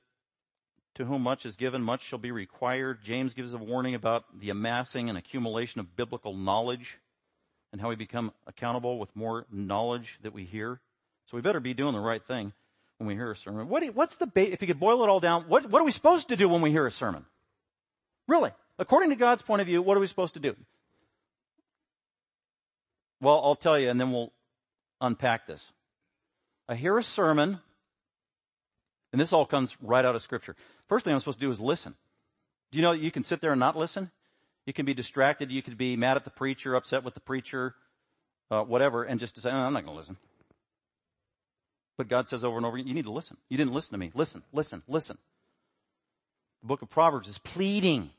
[0.96, 3.04] to whom much is given, much shall be required.
[3.04, 7.00] James gives a warning about the amassing and accumulation of biblical knowledge
[7.74, 10.80] and how we become accountable with more knowledge that we hear.
[11.26, 12.54] So we better be doing the right thing
[13.00, 13.68] when we hear a sermon.
[13.68, 14.54] What, what's the bait?
[14.54, 16.62] If you could boil it all down, what, what are we supposed to do when
[16.62, 17.26] we hear a sermon?
[18.28, 18.52] Really?
[18.78, 20.56] According to God's point of view, what are we supposed to do?
[23.20, 24.32] Well, I'll tell you and then we'll
[25.02, 25.66] unpack this.
[26.70, 27.60] I hear a sermon,
[29.12, 30.56] and this all comes right out of scripture.
[30.88, 31.96] First thing I'm supposed to do is listen.
[32.72, 34.12] Do you know you can sit there and not listen?
[34.66, 35.52] You can be distracted.
[35.52, 37.76] You could be mad at the preacher, upset with the preacher,
[38.50, 40.18] uh, whatever, and just say, oh, I'm not going to listen.
[41.98, 43.38] But God says over and over again, you need to listen.
[43.50, 44.12] You didn't listen to me.
[44.16, 45.18] Listen, listen, listen.
[46.62, 48.10] The book of Proverbs is pleading.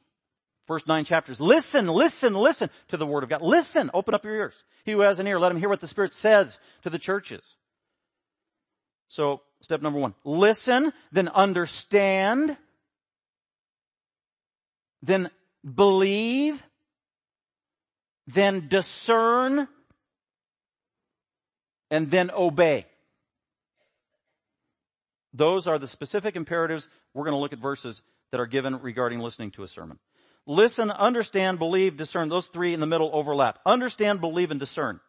[0.66, 1.40] First nine chapters.
[1.40, 3.42] Listen, listen, listen to the word of God.
[3.42, 3.90] Listen.
[3.92, 4.64] Open up your ears.
[4.84, 7.56] He who has an ear, let him hear what the Spirit says to the churches.
[9.08, 10.14] So, step number one.
[10.24, 12.56] Listen, then understand,
[15.02, 15.30] then
[15.64, 16.62] believe,
[18.26, 19.68] then discern,
[21.90, 22.86] and then obey.
[25.32, 26.88] Those are the specific imperatives.
[27.12, 29.98] We're going to look at verses that are given regarding listening to a sermon.
[30.46, 32.28] Listen, understand, believe, discern.
[32.28, 33.58] Those three in the middle overlap.
[33.64, 35.00] Understand, believe, and discern.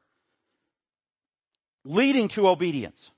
[1.83, 3.11] Leading to obedience.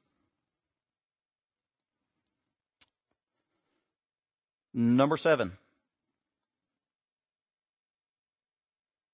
[4.74, 5.54] Number seven.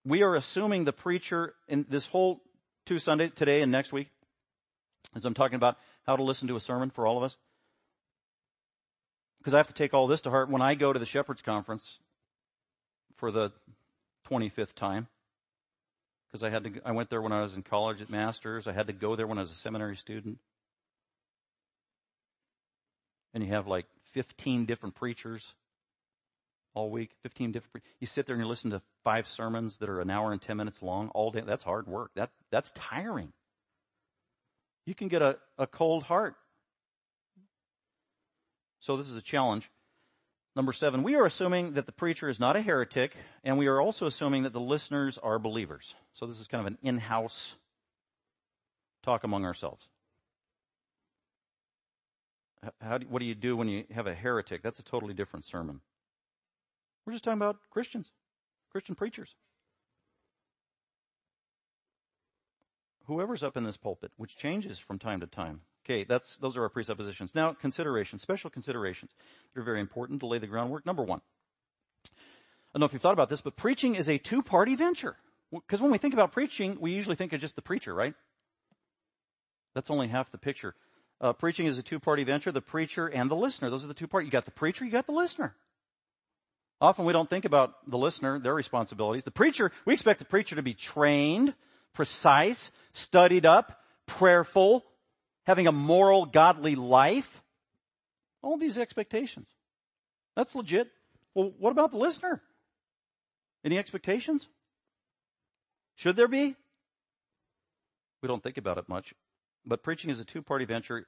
[0.05, 2.41] We are assuming the preacher in this whole
[2.85, 4.09] two Sundays, today and next week,
[5.15, 7.37] as I'm talking about how to listen to a sermon for all of us,
[9.39, 11.41] because I have to take all this to heart when I go to the Shepherds
[11.41, 11.99] Conference
[13.15, 13.51] for the
[14.29, 15.07] 25th time.
[16.29, 18.67] Because I had to, I went there when I was in college at Masters.
[18.67, 20.39] I had to go there when I was a seminary student.
[23.33, 25.53] And you have like 15 different preachers
[26.73, 30.01] all week, 15 different, you sit there and you listen to five sermons that are
[30.01, 31.41] an hour and 10 minutes long all day.
[31.45, 32.11] That's hard work.
[32.15, 33.33] That, that's tiring.
[34.85, 36.35] You can get a, a cold heart
[38.83, 39.71] so this is a challenge.
[40.57, 43.79] Number seven, we are assuming that the preacher is not a heretic, and we are
[43.79, 45.95] also assuming that the listeners are believers.
[46.11, 47.53] So this is kind of an in-house
[49.01, 49.87] talk among ourselves.
[52.81, 54.61] How do, what do you do when you have a heretic?
[54.61, 55.79] That's a totally different sermon.
[57.05, 58.11] We're just talking about Christians,
[58.71, 59.35] Christian preachers.
[63.05, 66.63] Whoever's up in this pulpit, which changes from time to time, Okay, that's, those are
[66.63, 67.35] our presuppositions.
[67.35, 69.11] Now, considerations, special considerations.
[69.53, 70.85] They're very important to lay the groundwork.
[70.85, 71.21] Number one.
[72.05, 72.09] I
[72.73, 75.17] don't know if you've thought about this, but preaching is a two-party venture.
[75.51, 78.15] Because when we think about preaching, we usually think of just the preacher, right?
[79.75, 80.73] That's only half the picture.
[81.19, 83.69] Uh, preaching is a two-party venture, the preacher and the listener.
[83.69, 84.25] Those are the two parts.
[84.25, 85.53] You got the preacher, you got the listener.
[86.83, 89.23] Often we don't think about the listener, their responsibilities.
[89.23, 91.53] The preacher, we expect the preacher to be trained,
[91.93, 94.83] precise, studied up, prayerful,
[95.45, 97.41] having a moral, godly life.
[98.41, 99.47] All these expectations.
[100.35, 100.91] That's legit.
[101.33, 102.41] Well, what about the listener?
[103.63, 104.49] Any expectations?
[105.95, 106.57] Should there be?
[108.21, 109.13] We don't think about it much.
[109.65, 111.07] But preaching is a two party venture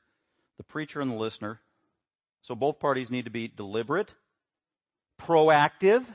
[0.55, 1.59] the preacher and the listener.
[2.41, 4.13] So both parties need to be deliberate,
[5.21, 6.05] proactive,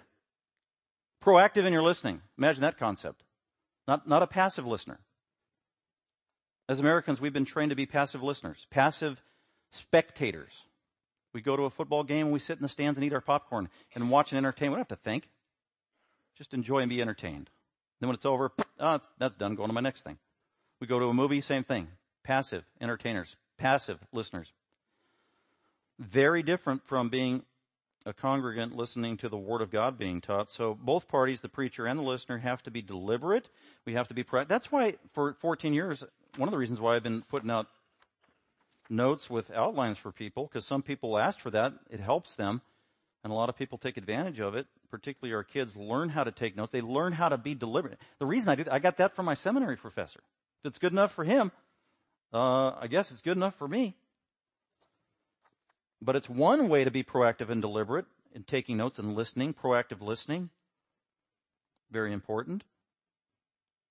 [1.23, 2.23] proactive in your listening.
[2.39, 3.23] Imagine that concept.
[3.87, 5.01] Not, not a passive listener.
[6.69, 9.23] As Americans, we've been trained to be passive listeners, passive
[9.73, 10.65] spectators.
[11.33, 13.21] We go to a football game and we sit in the stands and eat our
[13.21, 14.71] popcorn and watch and entertain.
[14.71, 15.29] We don't have to think.
[16.37, 17.51] Just enjoy and be entertained.
[18.01, 19.55] Then when it's over, oh, that's done.
[19.55, 20.19] Going to my next thing.
[20.81, 21.89] We go to a movie, same thing.
[22.25, 24.53] Passive entertainers, passive listeners.
[25.99, 27.43] Very different from being
[28.07, 30.51] a congregant listening to the Word of God being taught.
[30.51, 33.51] So both parties, the preacher and the listener, have to be deliberate.
[33.85, 36.03] We have to be, that's why for 14 years,
[36.37, 37.67] one of the reasons why I've been putting out
[38.89, 41.75] notes with outlines for people, because some people asked for that.
[41.91, 42.63] It helps them.
[43.23, 46.33] And a lot of people take advantage of it, particularly our kids learn how to
[46.33, 46.73] take notes.
[46.73, 47.99] They learn how to be deliberate.
[48.19, 50.21] The reason I do that, I got that from my seminary professor.
[50.65, 51.53] If it's good enough for him,
[52.33, 53.97] uh, I guess it's good enough for me.
[56.03, 60.01] But it's one way to be proactive and deliberate in taking notes and listening, proactive
[60.01, 60.51] listening.
[61.91, 62.65] Very important.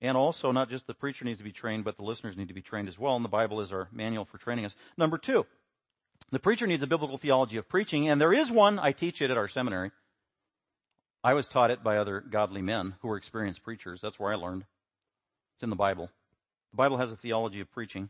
[0.02, 2.54] And also, not just the preacher needs to be trained, but the listeners need to
[2.54, 3.16] be trained as well.
[3.16, 4.76] And the Bible is our manual for training us.
[4.98, 5.46] Number two,
[6.32, 8.80] the preacher needs a biblical theology of preaching, and there is one.
[8.80, 9.92] I teach it at our seminary.
[11.22, 14.00] I was taught it by other godly men who were experienced preachers.
[14.00, 14.64] That's where I learned.
[15.56, 16.10] It's in the Bible.
[16.72, 18.10] The Bible has a theology of preaching.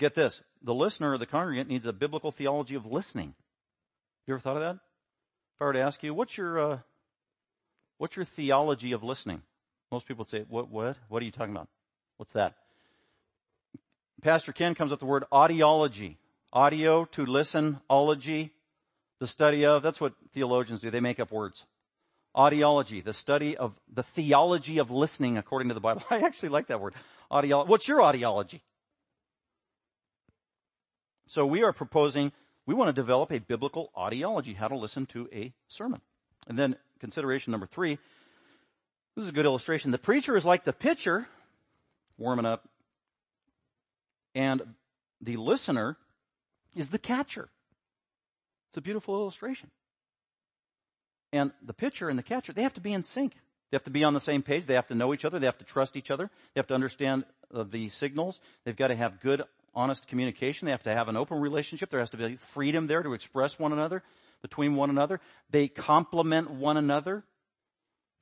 [0.00, 0.40] Get this.
[0.62, 3.34] The listener or the congregant needs a biblical theology of listening.
[4.26, 4.76] You ever thought of that?
[5.54, 6.78] If I were to ask you, what's your, uh,
[7.98, 9.42] what's your theology of listening?
[9.92, 10.96] Most people would say, what, what?
[11.08, 11.68] What are you talking about?
[12.16, 12.54] What's that?
[14.22, 16.16] Pastor Ken comes up with the word audiology.
[16.52, 18.50] Audio, to listen, ology,
[19.20, 19.82] the study of.
[19.82, 20.90] That's what theologians do.
[20.90, 21.64] They make up words.
[22.36, 26.02] Audiology, the study of the theology of listening according to the Bible.
[26.10, 26.94] I actually like that word.
[27.30, 27.68] Audiology.
[27.68, 28.60] What's your audiology?
[31.30, 32.32] So we are proposing,
[32.66, 36.00] we want to develop a biblical audiology, how to listen to a sermon.
[36.48, 38.00] And then consideration number three,
[39.14, 39.92] this is a good illustration.
[39.92, 41.28] The preacher is like the pitcher,
[42.18, 42.68] warming up,
[44.34, 44.74] and
[45.20, 45.96] the listener
[46.74, 47.48] is the catcher.
[48.70, 49.70] It's a beautiful illustration.
[51.32, 53.34] And the pitcher and the catcher, they have to be in sync.
[53.70, 54.66] They have to be on the same page.
[54.66, 55.38] They have to know each other.
[55.38, 56.28] They have to trust each other.
[56.54, 58.40] They have to understand uh, the signals.
[58.64, 60.66] They've got to have good, honest communication.
[60.66, 61.90] They have to have an open relationship.
[61.90, 64.02] There has to be freedom there to express one another,
[64.42, 65.20] between one another.
[65.50, 67.24] They complement one another.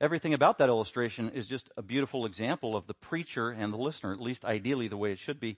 [0.01, 4.13] Everything about that illustration is just a beautiful example of the preacher and the listener,
[4.13, 5.57] at least ideally the way it should be.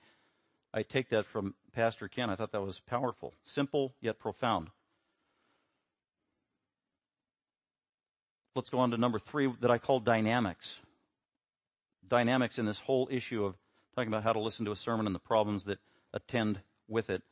[0.73, 2.29] I take that from Pastor Ken.
[2.29, 3.33] I thought that was powerful.
[3.43, 4.69] Simple yet profound.
[8.55, 10.77] Let's go on to number three that I call dynamics.
[12.07, 13.55] Dynamics in this whole issue of
[13.95, 15.79] talking about how to listen to a sermon and the problems that
[16.13, 17.23] attend with it.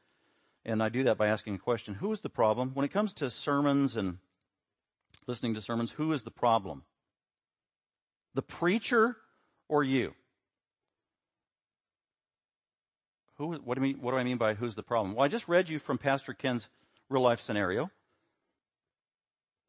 [0.66, 1.96] And I do that by asking a question.
[1.96, 2.72] Who is the problem?
[2.74, 4.18] When it comes to sermons and
[5.28, 6.84] listening to sermons, who is the problem?
[8.34, 9.18] The preacher
[9.68, 10.14] or you?
[13.38, 15.16] Who, what, do mean, what do I mean by who's the problem?
[15.16, 16.68] Well, I just read you from Pastor Ken's
[17.10, 17.90] real life scenario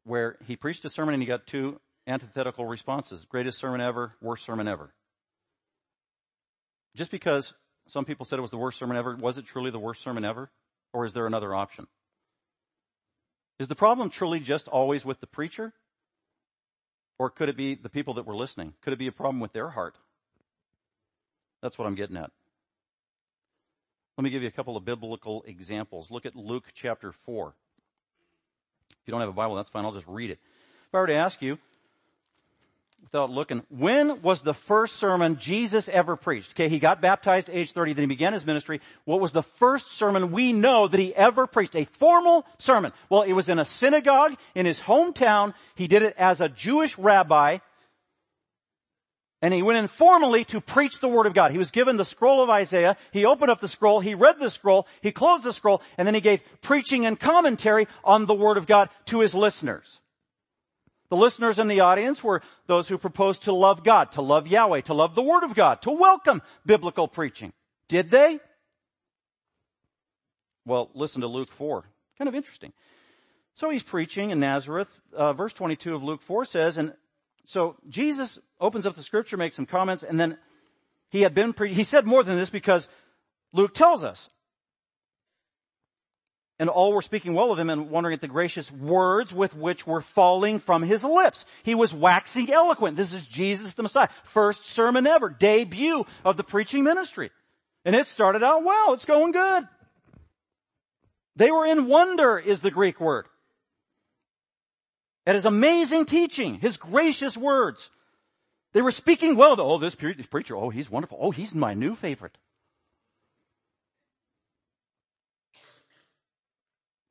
[0.03, 3.25] where he preached a sermon and he got two antithetical responses.
[3.25, 4.93] Greatest sermon ever, worst sermon ever.
[6.95, 7.53] Just because
[7.87, 10.25] some people said it was the worst sermon ever, was it truly the worst sermon
[10.25, 10.49] ever?
[10.93, 11.87] Or is there another option?
[13.59, 15.73] Is the problem truly just always with the preacher?
[17.17, 18.73] Or could it be the people that were listening?
[18.81, 19.95] Could it be a problem with their heart?
[21.61, 22.31] That's what I'm getting at.
[24.17, 26.11] Let me give you a couple of biblical examples.
[26.11, 27.53] Look at Luke chapter 4.
[28.89, 29.85] If you don't have a Bible, that's fine.
[29.85, 30.39] I'll just read it.
[30.87, 31.57] If I were to ask you,
[33.01, 36.51] without looking, when was the first sermon Jesus ever preached?
[36.51, 38.81] Okay, he got baptized at age 30, then he began his ministry.
[39.05, 41.75] What was the first sermon we know that he ever preached?
[41.75, 42.93] A formal sermon.
[43.09, 45.53] Well, it was in a synagogue in his hometown.
[45.75, 47.57] He did it as a Jewish rabbi.
[49.43, 51.51] And he went in formally to preach the word of God.
[51.51, 52.95] He was given the scroll of Isaiah.
[53.11, 53.99] He opened up the scroll.
[53.99, 54.85] He read the scroll.
[55.01, 55.81] He closed the scroll.
[55.97, 59.99] And then he gave preaching and commentary on the word of God to his listeners.
[61.11, 64.79] The listeners in the audience were those who proposed to love God, to love Yahweh,
[64.81, 67.51] to love the word of God, to welcome biblical preaching.
[67.89, 68.39] Did they?
[70.65, 71.83] Well, listen to Luke 4.
[72.17, 72.71] Kind of interesting.
[73.55, 74.87] So he's preaching in Nazareth.
[75.13, 76.93] Uh, verse 22 of Luke 4 says, and
[77.43, 80.37] so Jesus opens up the scripture, makes some comments, and then
[81.09, 82.87] he had been, pre- he said more than this because
[83.51, 84.29] Luke tells us.
[86.61, 89.87] And all were speaking well of him and wondering at the gracious words with which
[89.87, 91.43] were falling from his lips.
[91.63, 92.97] He was waxing eloquent.
[92.97, 94.09] This is Jesus the Messiah.
[94.25, 97.31] First sermon ever, debut of the preaching ministry.
[97.83, 98.93] And it started out well.
[98.93, 99.67] It's going good.
[101.35, 103.25] They were in wonder is the Greek word
[105.25, 107.89] at his amazing teaching, his gracious words.
[108.73, 109.55] They were speaking well.
[109.59, 111.17] Oh, this preacher, oh, he's wonderful.
[111.19, 112.37] Oh, he's my new favorite.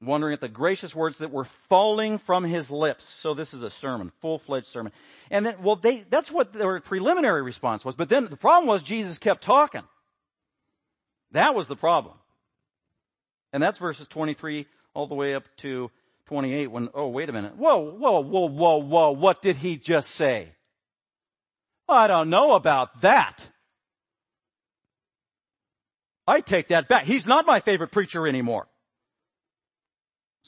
[0.03, 3.15] Wondering at the gracious words that were falling from his lips.
[3.19, 4.93] So this is a sermon, full-fledged sermon.
[5.31, 7.95] And then, well, they, that's what their preliminary response was.
[7.95, 9.83] But then the problem was Jesus kept talking.
[11.33, 12.15] That was the problem.
[13.53, 15.91] And that's verses 23 all the way up to
[16.27, 17.57] 28 when, oh, wait a minute.
[17.57, 19.11] Whoa, whoa, whoa, whoa, whoa.
[19.11, 20.55] What did he just say?
[21.89, 23.49] I don't know about that.
[26.27, 27.05] I take that back.
[27.05, 28.69] He's not my favorite preacher anymore.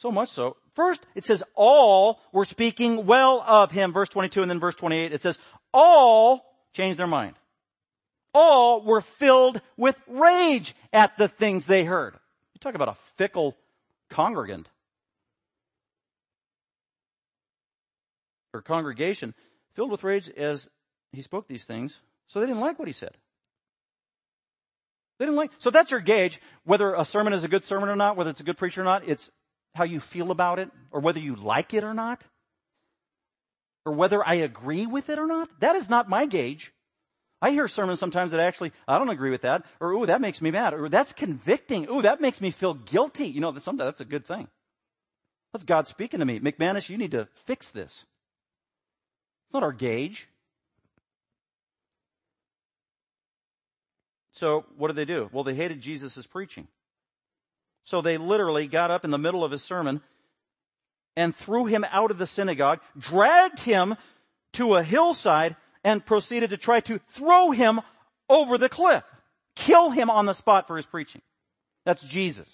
[0.02, 0.56] So much so.
[0.74, 3.92] First, it says all were speaking well of him.
[3.92, 5.38] Verse 22 and then verse 28, it says
[5.72, 7.36] all changed their mind.
[8.34, 12.14] All were filled with rage at the things they heard.
[12.52, 13.56] You talk about a fickle
[14.10, 14.68] congregant.
[18.54, 19.34] or congregation
[19.74, 20.68] filled with rage as
[21.12, 21.96] he spoke these things.
[22.26, 23.16] So they didn't like what he said.
[25.18, 27.96] They didn't like, so that's your gauge, whether a sermon is a good sermon or
[27.96, 29.30] not, whether it's a good preacher or not, it's
[29.74, 32.22] how you feel about it, or whether you like it or not,
[33.84, 35.48] or whether I agree with it or not.
[35.60, 36.72] That is not my gauge.
[37.40, 40.40] I hear sermons sometimes that actually, I don't agree with that, or ooh, that makes
[40.40, 43.26] me mad, or that's convicting, ooh, that makes me feel guilty.
[43.26, 44.48] You know, that's, that's a good thing.
[45.52, 46.38] That's God speaking to me.
[46.38, 48.04] McManus, you need to fix this.
[49.46, 50.28] It's not our gauge.
[54.30, 55.28] So what did they do?
[55.32, 56.68] Well, they hated Jesus' preaching.
[57.84, 60.00] So they literally got up in the middle of his sermon
[61.16, 63.96] and threw him out of the synagogue, dragged him
[64.54, 67.80] to a hillside, and proceeded to try to throw him
[68.28, 69.02] over the cliff.
[69.56, 71.22] Kill him on the spot for his preaching.
[71.84, 72.48] That's Jesus.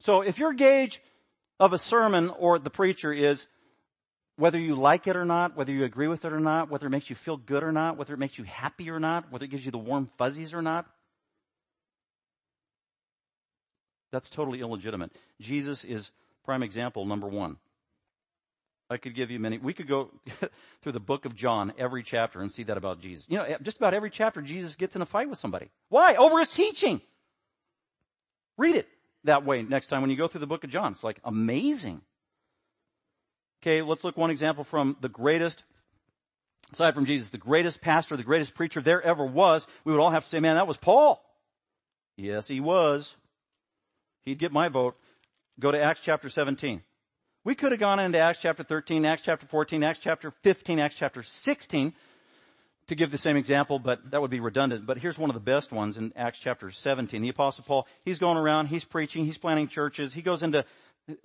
[0.00, 1.00] So if your gauge
[1.60, 3.46] of a sermon or the preacher is
[4.36, 6.90] whether you like it or not, whether you agree with it or not, whether it
[6.90, 9.50] makes you feel good or not, whether it makes you happy or not, whether it
[9.50, 10.86] gives you the warm fuzzies or not,
[14.12, 15.10] that's totally illegitimate.
[15.40, 16.12] Jesus is
[16.44, 17.56] prime example number one.
[18.90, 19.56] I could give you many.
[19.56, 20.10] We could go
[20.82, 23.24] through the book of John, every chapter, and see that about Jesus.
[23.28, 25.70] You know, eh, just about every chapter, Jesus gets in a fight with somebody.
[25.88, 26.14] Why?
[26.14, 27.00] Over his teaching.
[28.58, 28.86] Read it
[29.24, 30.92] that way next time when you go through the book of John.
[30.92, 32.02] It's like amazing.
[33.62, 35.64] Okay, let's look one example from the greatest,
[36.72, 39.66] aside from Jesus, the greatest pastor, the greatest preacher there ever was.
[39.84, 41.24] We would all have to say, man, that was Paul.
[42.16, 43.14] Yes, he was.
[44.24, 44.96] He'd get my vote.
[45.58, 46.82] Go to Acts chapter 17.
[47.44, 50.94] We could have gone into Acts chapter 13, Acts chapter 14, Acts chapter 15, Acts
[50.94, 51.92] chapter 16
[52.88, 54.86] to give the same example, but that would be redundant.
[54.86, 57.22] But here's one of the best ones in Acts chapter 17.
[57.22, 60.64] The apostle Paul, he's going around, he's preaching, he's planting churches, he goes into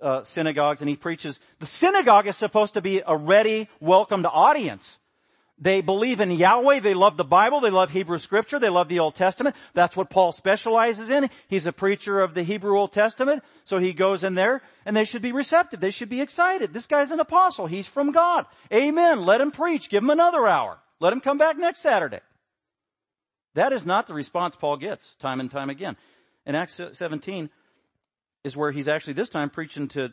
[0.00, 1.40] uh, synagogues and he preaches.
[1.58, 4.98] The synagogue is supposed to be a ready, welcomed audience.
[5.60, 6.80] They believe in Yahweh.
[6.80, 7.60] They love the Bible.
[7.60, 8.58] They love Hebrew scripture.
[8.58, 9.56] They love the Old Testament.
[9.74, 11.28] That's what Paul specializes in.
[11.48, 13.42] He's a preacher of the Hebrew Old Testament.
[13.64, 15.80] So he goes in there and they should be receptive.
[15.80, 16.72] They should be excited.
[16.72, 17.66] This guy's an apostle.
[17.66, 18.46] He's from God.
[18.72, 19.24] Amen.
[19.24, 19.90] Let him preach.
[19.90, 20.78] Give him another hour.
[21.00, 22.20] Let him come back next Saturday.
[23.54, 25.96] That is not the response Paul gets time and time again.
[26.46, 27.50] In Acts 17,
[28.44, 30.10] is where he's actually this time preaching to,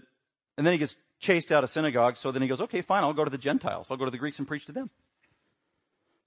[0.58, 2.18] and then he gets chased out of synagogue.
[2.18, 3.88] So then he goes, okay, fine, I'll go to the Gentiles.
[3.90, 4.90] I'll go to the Greeks and preach to them.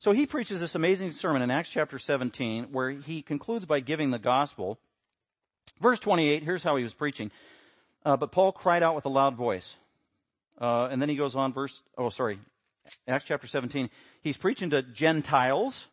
[0.01, 4.11] So he preaches this amazing sermon in Acts chapter 17 where he concludes by giving
[4.11, 4.78] the gospel.
[5.80, 7.32] Verse 28, here's how he was preaching.
[8.05, 9.74] Uh, but Paul cried out with a loud voice.
[10.61, 12.38] Uh, and then he goes on verse, oh sorry,
[13.09, 13.90] Acts chapter 17.
[14.22, 15.86] He's preaching to Gentiles.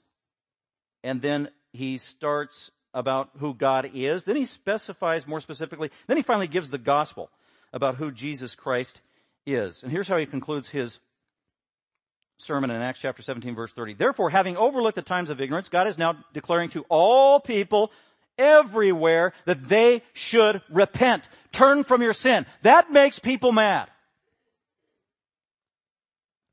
[1.04, 4.24] And then he starts about who God is.
[4.24, 5.90] Then he specifies more specifically.
[6.08, 7.30] Then he finally gives the gospel
[7.74, 9.02] about who Jesus Christ
[9.46, 9.82] is.
[9.82, 11.00] And here's how he concludes his
[12.38, 13.94] sermon in Acts chapter 17 verse 30.
[13.94, 17.92] Therefore, having overlooked the times of ignorance, God is now declaring to all people
[18.38, 21.30] everywhere that they should repent.
[21.52, 22.46] Turn from your sin.
[22.64, 23.90] That makes people mad.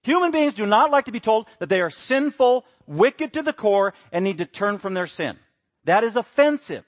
[0.05, 3.53] Human beings do not like to be told that they are sinful, wicked to the
[3.53, 5.39] core, and need to turn from their sin.
[5.85, 6.85] That is offensive.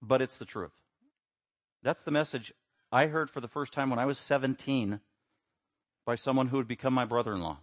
[0.00, 0.70] But it's the truth.
[1.82, 2.52] That's the message
[2.92, 5.00] I heard for the first time when I was 17
[6.04, 7.58] by someone who had become my brother-in-law.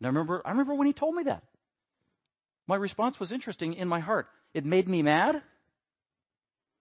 [0.00, 1.44] And I remember, I remember when he told me that.
[2.66, 4.28] My response was interesting in my heart.
[4.54, 5.42] It made me mad.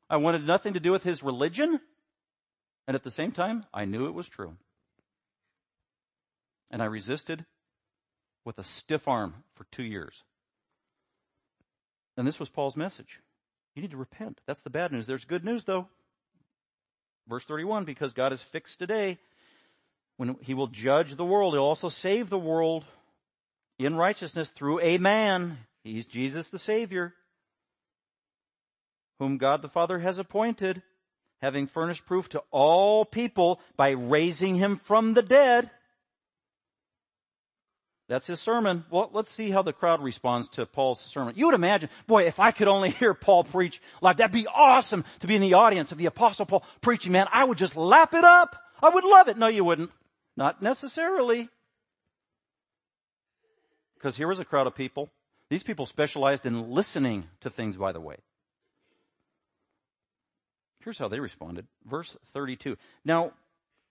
[0.10, 1.80] I wanted nothing to do with his religion.
[2.88, 4.58] And at the same time, I knew it was true.
[6.70, 7.46] And I resisted
[8.44, 10.24] with a stiff arm for two years.
[12.18, 13.20] And this was Paul's message.
[13.76, 14.42] You need to repent.
[14.46, 15.08] That's the bad news.
[15.08, 15.88] There's good news though.
[17.28, 19.20] Verse 31, because God is fixed today
[20.22, 21.56] when he will judge the world.
[21.56, 22.86] He'll also save the world
[23.80, 25.58] in righteousness through a man.
[25.84, 27.16] He's Jesus the Savior,
[29.18, 30.84] whom God the Father has appointed,
[31.42, 35.72] having furnished proof to all people by raising him from the dead.
[38.08, 38.86] That's his sermon.
[38.92, 41.34] Well, let's see how the crowd responds to Paul's sermon.
[41.36, 45.04] You would imagine, boy, if I could only hear Paul preach live, that'd be awesome
[45.22, 47.26] to be in the audience of the apostle Paul preaching, man.
[47.32, 48.56] I would just lap it up.
[48.84, 49.36] I would love it.
[49.36, 49.90] No, you wouldn't.
[50.36, 51.50] Not necessarily.
[53.96, 55.10] Because here was a crowd of people.
[55.50, 58.16] These people specialized in listening to things, by the way.
[60.80, 61.68] Here's how they responded.
[61.86, 62.78] Verse 32.
[63.06, 63.34] Now,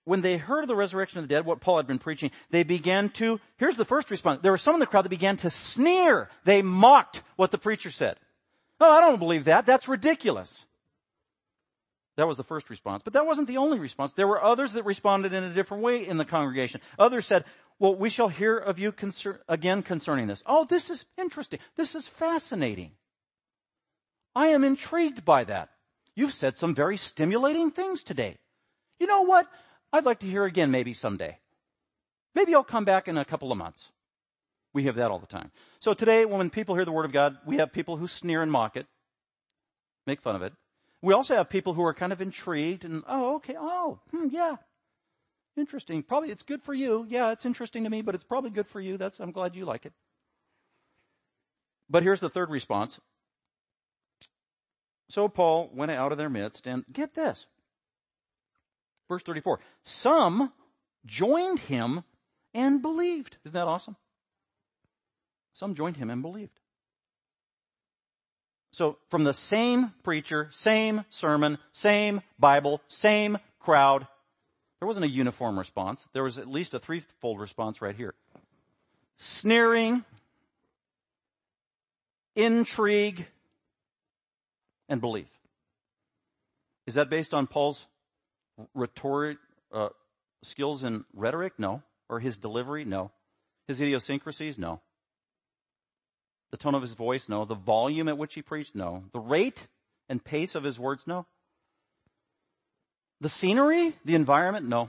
[0.05, 2.63] when they heard of the resurrection of the dead, what Paul had been preaching, they
[2.63, 4.41] began to, here's the first response.
[4.43, 6.29] There were some in the crowd that began to sneer.
[6.45, 8.17] They mocked what the preacher said.
[8.81, 9.67] Oh, I don't believe that.
[9.67, 10.65] That's ridiculous.
[12.21, 13.03] That was the first response.
[13.03, 14.13] But that wasn't the only response.
[14.13, 16.83] There were others that responded in a different way in the congregation.
[16.99, 17.47] Others said,
[17.79, 20.43] well, we shall hear of you concern, again concerning this.
[20.45, 21.61] Oh, this is interesting.
[21.79, 22.91] This is fascinating.
[24.37, 25.71] I am intrigued by that.
[26.15, 28.37] You've said some very stimulating things today.
[28.99, 29.47] You know what?
[29.91, 31.39] I'd like to hear again maybe someday.
[32.35, 33.89] Maybe I'll come back in a couple of months.
[34.75, 35.53] We have that all the time.
[35.79, 38.53] So today, when people hear the Word of God, we have people who sneer and
[38.53, 38.85] mock it,
[40.07, 40.53] make fun of it.
[41.03, 44.57] We also have people who are kind of intrigued and, oh, okay, oh, hmm, yeah,
[45.57, 46.03] interesting.
[46.03, 47.07] Probably it's good for you.
[47.09, 48.97] Yeah, it's interesting to me, but it's probably good for you.
[48.97, 49.93] That's, I'm glad you like it.
[51.89, 53.01] But here's the third response.
[55.09, 57.47] So Paul went out of their midst and get this.
[59.09, 59.59] Verse 34.
[59.85, 60.53] Some
[61.05, 62.05] joined him
[62.55, 63.39] and believed.
[63.45, 63.97] Isn't that awesome?
[65.53, 66.61] Some joined him and believed.
[68.73, 74.07] So from the same preacher, same sermon, same Bible, same crowd,
[74.81, 76.09] there wasn't a uniform response.
[76.15, 78.15] There was at least a threefold response right here.
[79.19, 80.05] Sneering,
[82.35, 83.27] intrigue,
[84.89, 85.29] and belief.
[86.87, 87.87] Is that based on Paul's
[88.75, 89.37] rhetoric,
[89.71, 89.91] uh,
[90.43, 91.53] skills in rhetoric?
[91.59, 91.83] No.
[92.09, 92.87] Or his delivery?
[92.87, 93.11] No.
[93.69, 94.59] His idiosyncrasies?
[94.59, 94.81] No.
[96.51, 97.29] The tone of his voice?
[97.29, 97.45] No.
[97.45, 98.75] The volume at which he preached?
[98.75, 99.05] No.
[99.13, 99.69] The rate
[100.09, 101.07] and pace of his words?
[101.07, 101.27] No.
[103.21, 103.95] The scenery?
[104.05, 104.67] The environment?
[104.67, 104.89] No.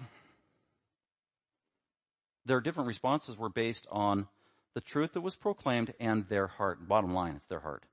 [2.45, 4.27] Their different responses were based on
[4.73, 6.87] the truth that was proclaimed and their heart.
[6.87, 7.83] Bottom line, it's their heart.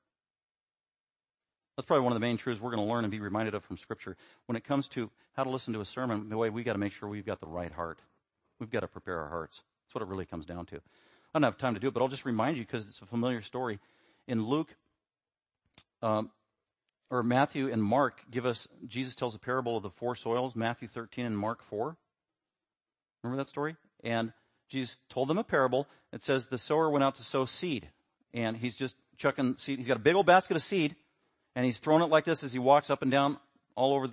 [1.76, 3.64] That's probably one of the main truths we're going to learn and be reminded of
[3.64, 4.16] from Scripture.
[4.46, 6.78] When it comes to how to listen to a sermon, the way we got to
[6.78, 8.00] make sure we've got the right heart.
[8.58, 9.62] We've got to prepare our hearts.
[9.84, 10.80] That's what it really comes down to.
[11.38, 13.42] Don't have time to do it, but I'll just remind you because it's a familiar
[13.42, 13.78] story.
[14.26, 14.74] In Luke,
[16.02, 16.32] um,
[17.10, 20.88] or Matthew and Mark give us, Jesus tells a parable of the four soils, Matthew
[20.88, 21.96] 13 and Mark 4.
[23.22, 23.76] Remember that story?
[24.02, 24.32] And
[24.68, 25.86] Jesus told them a parable.
[26.12, 27.88] It says the sower went out to sow seed
[28.34, 29.78] and he's just chucking seed.
[29.78, 30.96] He's got a big old basket of seed
[31.54, 33.38] and he's throwing it like this as he walks up and down
[33.76, 34.08] all over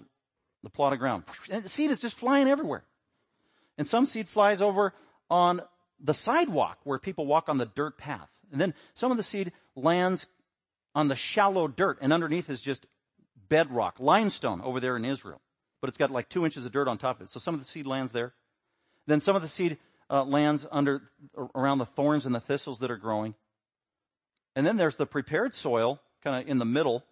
[0.62, 1.24] the plot of ground.
[1.50, 2.84] And the seed is just flying everywhere.
[3.80, 4.94] And some seed flies over
[5.28, 5.62] on
[6.00, 8.30] the sidewalk where people walk on the dirt path.
[8.52, 10.28] And then some of the seed lands
[10.94, 12.86] on the shallow dirt and underneath is just
[13.50, 15.42] bedrock, limestone over there in Israel.
[15.82, 17.30] But it's got like two inches of dirt on top of it.
[17.30, 18.34] So some of the seed lands there.
[19.08, 19.78] Then some of the seed
[20.10, 21.04] uh, lands under,
[21.56, 23.36] around the thorns and the thistles that are growing.
[24.56, 27.04] And then there's the prepared soil kind of in the middle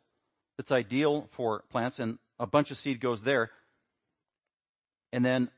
[0.58, 3.52] that's ideal for plants and a bunch of seed goes there.
[5.12, 5.50] And then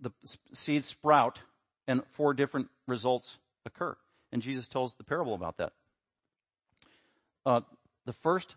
[0.00, 0.12] the
[0.52, 1.42] seeds sprout
[1.90, 3.96] and four different results occur.
[4.32, 5.72] And Jesus tells the parable about that.
[7.44, 7.62] Uh,
[8.06, 8.54] the first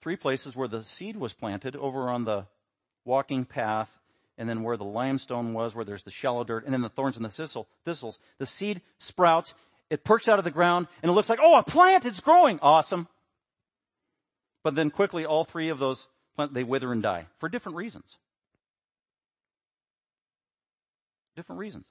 [0.00, 2.46] three places where the seed was planted over on the
[3.04, 3.98] walking path
[4.36, 7.16] and then where the limestone was, where there's the shallow dirt, and then the thorns
[7.16, 8.20] and the thistle, thistles.
[8.38, 9.52] The seed sprouts,
[9.90, 12.60] it perks out of the ground, and it looks like, oh, a plant, it's growing.
[12.62, 13.08] Awesome.
[14.62, 18.16] But then quickly, all three of those plants, they wither and die for different reasons.
[21.34, 21.86] Different reasons.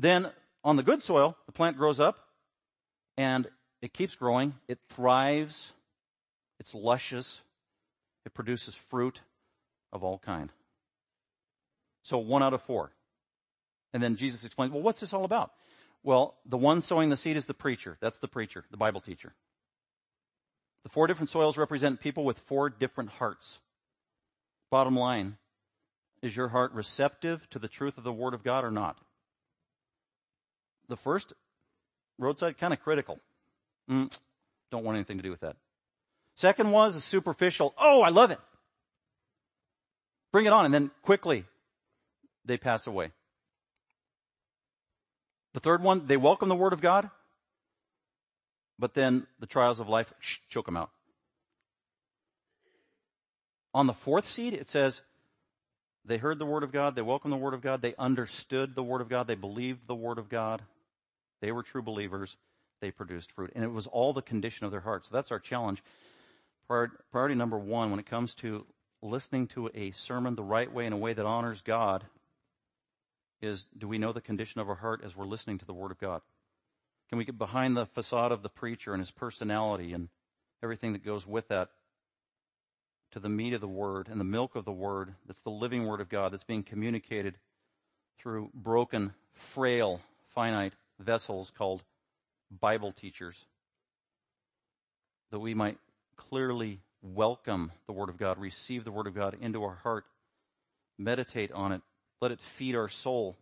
[0.00, 0.30] Then
[0.64, 2.16] on the good soil, the plant grows up
[3.18, 3.46] and
[3.82, 4.54] it keeps growing.
[4.66, 5.72] It thrives.
[6.58, 7.42] It's luscious.
[8.24, 9.20] It produces fruit
[9.92, 10.52] of all kind.
[12.02, 12.92] So one out of four.
[13.92, 15.52] And then Jesus explains, well, what's this all about?
[16.02, 17.98] Well, the one sowing the seed is the preacher.
[18.00, 19.34] That's the preacher, the Bible teacher.
[20.82, 23.58] The four different soils represent people with four different hearts.
[24.70, 25.36] Bottom line,
[26.22, 28.96] is your heart receptive to the truth of the Word of God or not?
[30.90, 31.32] The first
[32.18, 33.20] roadside, kind of critical.
[33.88, 34.14] Mm,
[34.72, 35.56] don't want anything to do with that.
[36.34, 38.40] Second was a superficial, oh, I love it.
[40.32, 41.44] Bring it on, and then quickly
[42.44, 43.12] they pass away.
[45.54, 47.08] The third one, they welcome the Word of God,
[48.78, 50.90] but then the trials of life shh, choke them out.
[53.72, 55.02] On the fourth seed, it says,
[56.04, 58.82] they heard the word of God, they welcomed the word of God, they understood the
[58.82, 60.62] word of God, they believed the word of God,
[61.40, 62.36] they were true believers,
[62.80, 63.52] they produced fruit.
[63.54, 65.06] And it was all the condition of their heart.
[65.06, 65.82] So that's our challenge.
[66.66, 68.64] Priority number one, when it comes to
[69.02, 72.04] listening to a sermon the right way in a way that honors God,
[73.40, 75.90] is do we know the condition of our heart as we're listening to the word
[75.90, 76.20] of God?
[77.08, 80.08] Can we get behind the facade of the preacher and his personality and
[80.62, 81.70] everything that goes with that
[83.10, 85.86] to the meat of the word and the milk of the word that's the living
[85.86, 87.36] word of God that's being communicated
[88.18, 90.00] through broken, frail,
[90.34, 91.82] finite vessels called
[92.50, 93.46] Bible teachers?
[95.30, 95.78] That we might
[96.16, 100.04] clearly welcome the word of God, receive the word of God into our heart,
[100.98, 101.82] meditate on it,
[102.20, 103.36] let it feed our soul.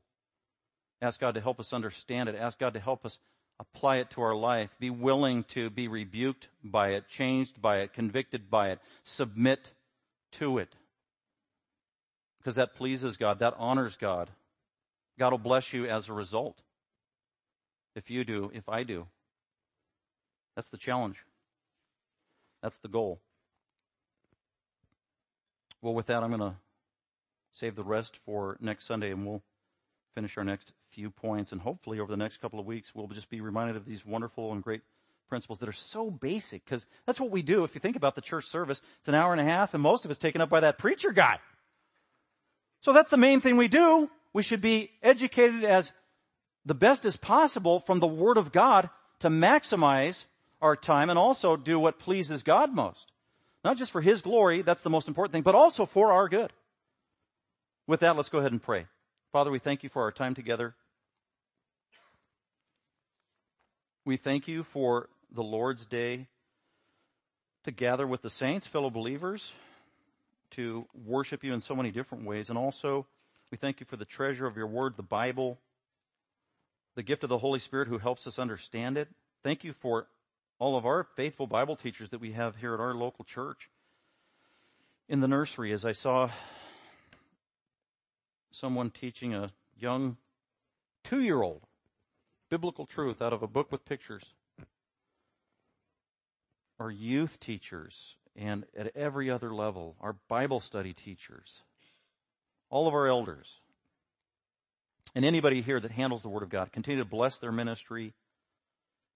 [1.00, 2.34] Ask God to help us understand it.
[2.34, 3.18] Ask God to help us
[3.60, 7.92] apply it to our life, be willing to be rebuked by it, changed by it,
[7.92, 9.72] convicted by it, submit
[10.32, 10.74] to it.
[12.38, 14.30] Because that pleases God, that honors God.
[15.18, 16.62] God will bless you as a result.
[17.94, 19.06] If you do, if I do.
[20.54, 21.24] That's the challenge.
[22.62, 23.20] That's the goal.
[25.80, 26.56] Well, with that, I'm going to
[27.52, 29.42] save the rest for next Sunday and we'll
[30.14, 31.52] finish our next few points.
[31.52, 34.52] And hopefully over the next couple of weeks, we'll just be reminded of these wonderful
[34.52, 34.82] and great
[35.28, 37.62] principles that are so basic because that's what we do.
[37.64, 40.04] If you think about the church service, it's an hour and a half and most
[40.04, 41.38] of it's taken up by that preacher guy.
[42.80, 44.10] So that's the main thing we do.
[44.32, 45.92] We should be educated as
[46.64, 48.90] the best as possible from the Word of God
[49.20, 50.24] to maximize
[50.60, 53.12] our time and also do what pleases God most.
[53.64, 56.52] Not just for His glory, that's the most important thing, but also for our good.
[57.86, 58.86] With that, let's go ahead and pray.
[59.32, 60.74] Father, we thank you for our time together.
[64.04, 66.28] We thank you for the Lord's Day
[67.64, 69.52] to gather with the saints, fellow believers,
[70.52, 72.48] to worship you in so many different ways.
[72.48, 73.06] And also,
[73.50, 75.58] we thank you for the treasure of your word, the Bible,
[76.98, 79.06] the gift of the Holy Spirit who helps us understand it.
[79.44, 80.08] Thank you for
[80.58, 83.70] all of our faithful Bible teachers that we have here at our local church.
[85.08, 86.28] In the nursery, as I saw
[88.50, 90.16] someone teaching a young
[91.04, 91.62] two year old
[92.50, 94.34] biblical truth out of a book with pictures.
[96.80, 101.62] Our youth teachers and at every other level, our Bible study teachers,
[102.70, 103.60] all of our elders,
[105.14, 108.14] and anybody here that handles the Word of God, continue to bless their ministry.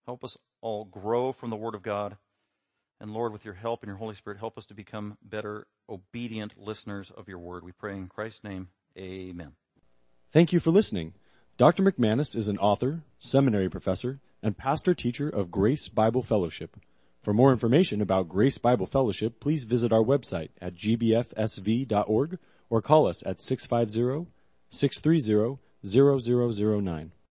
[0.07, 2.17] Help us all grow from the Word of God.
[3.01, 6.55] And Lord, with your help and your Holy Spirit, help us to become better, obedient
[6.57, 7.65] listeners of your Word.
[7.65, 8.69] We pray in Christ's name.
[8.97, 9.53] Amen.
[10.33, 11.15] Thank you for listening.
[11.59, 11.83] Dr.
[11.83, 16.77] McManus is an author, seminary professor, and pastor teacher of Grace Bible Fellowship.
[17.23, 22.39] For more information about Grace Bible Fellowship, please visit our website at gbfsv.org
[22.69, 24.31] or call us at 650
[24.71, 27.13] 630 0009.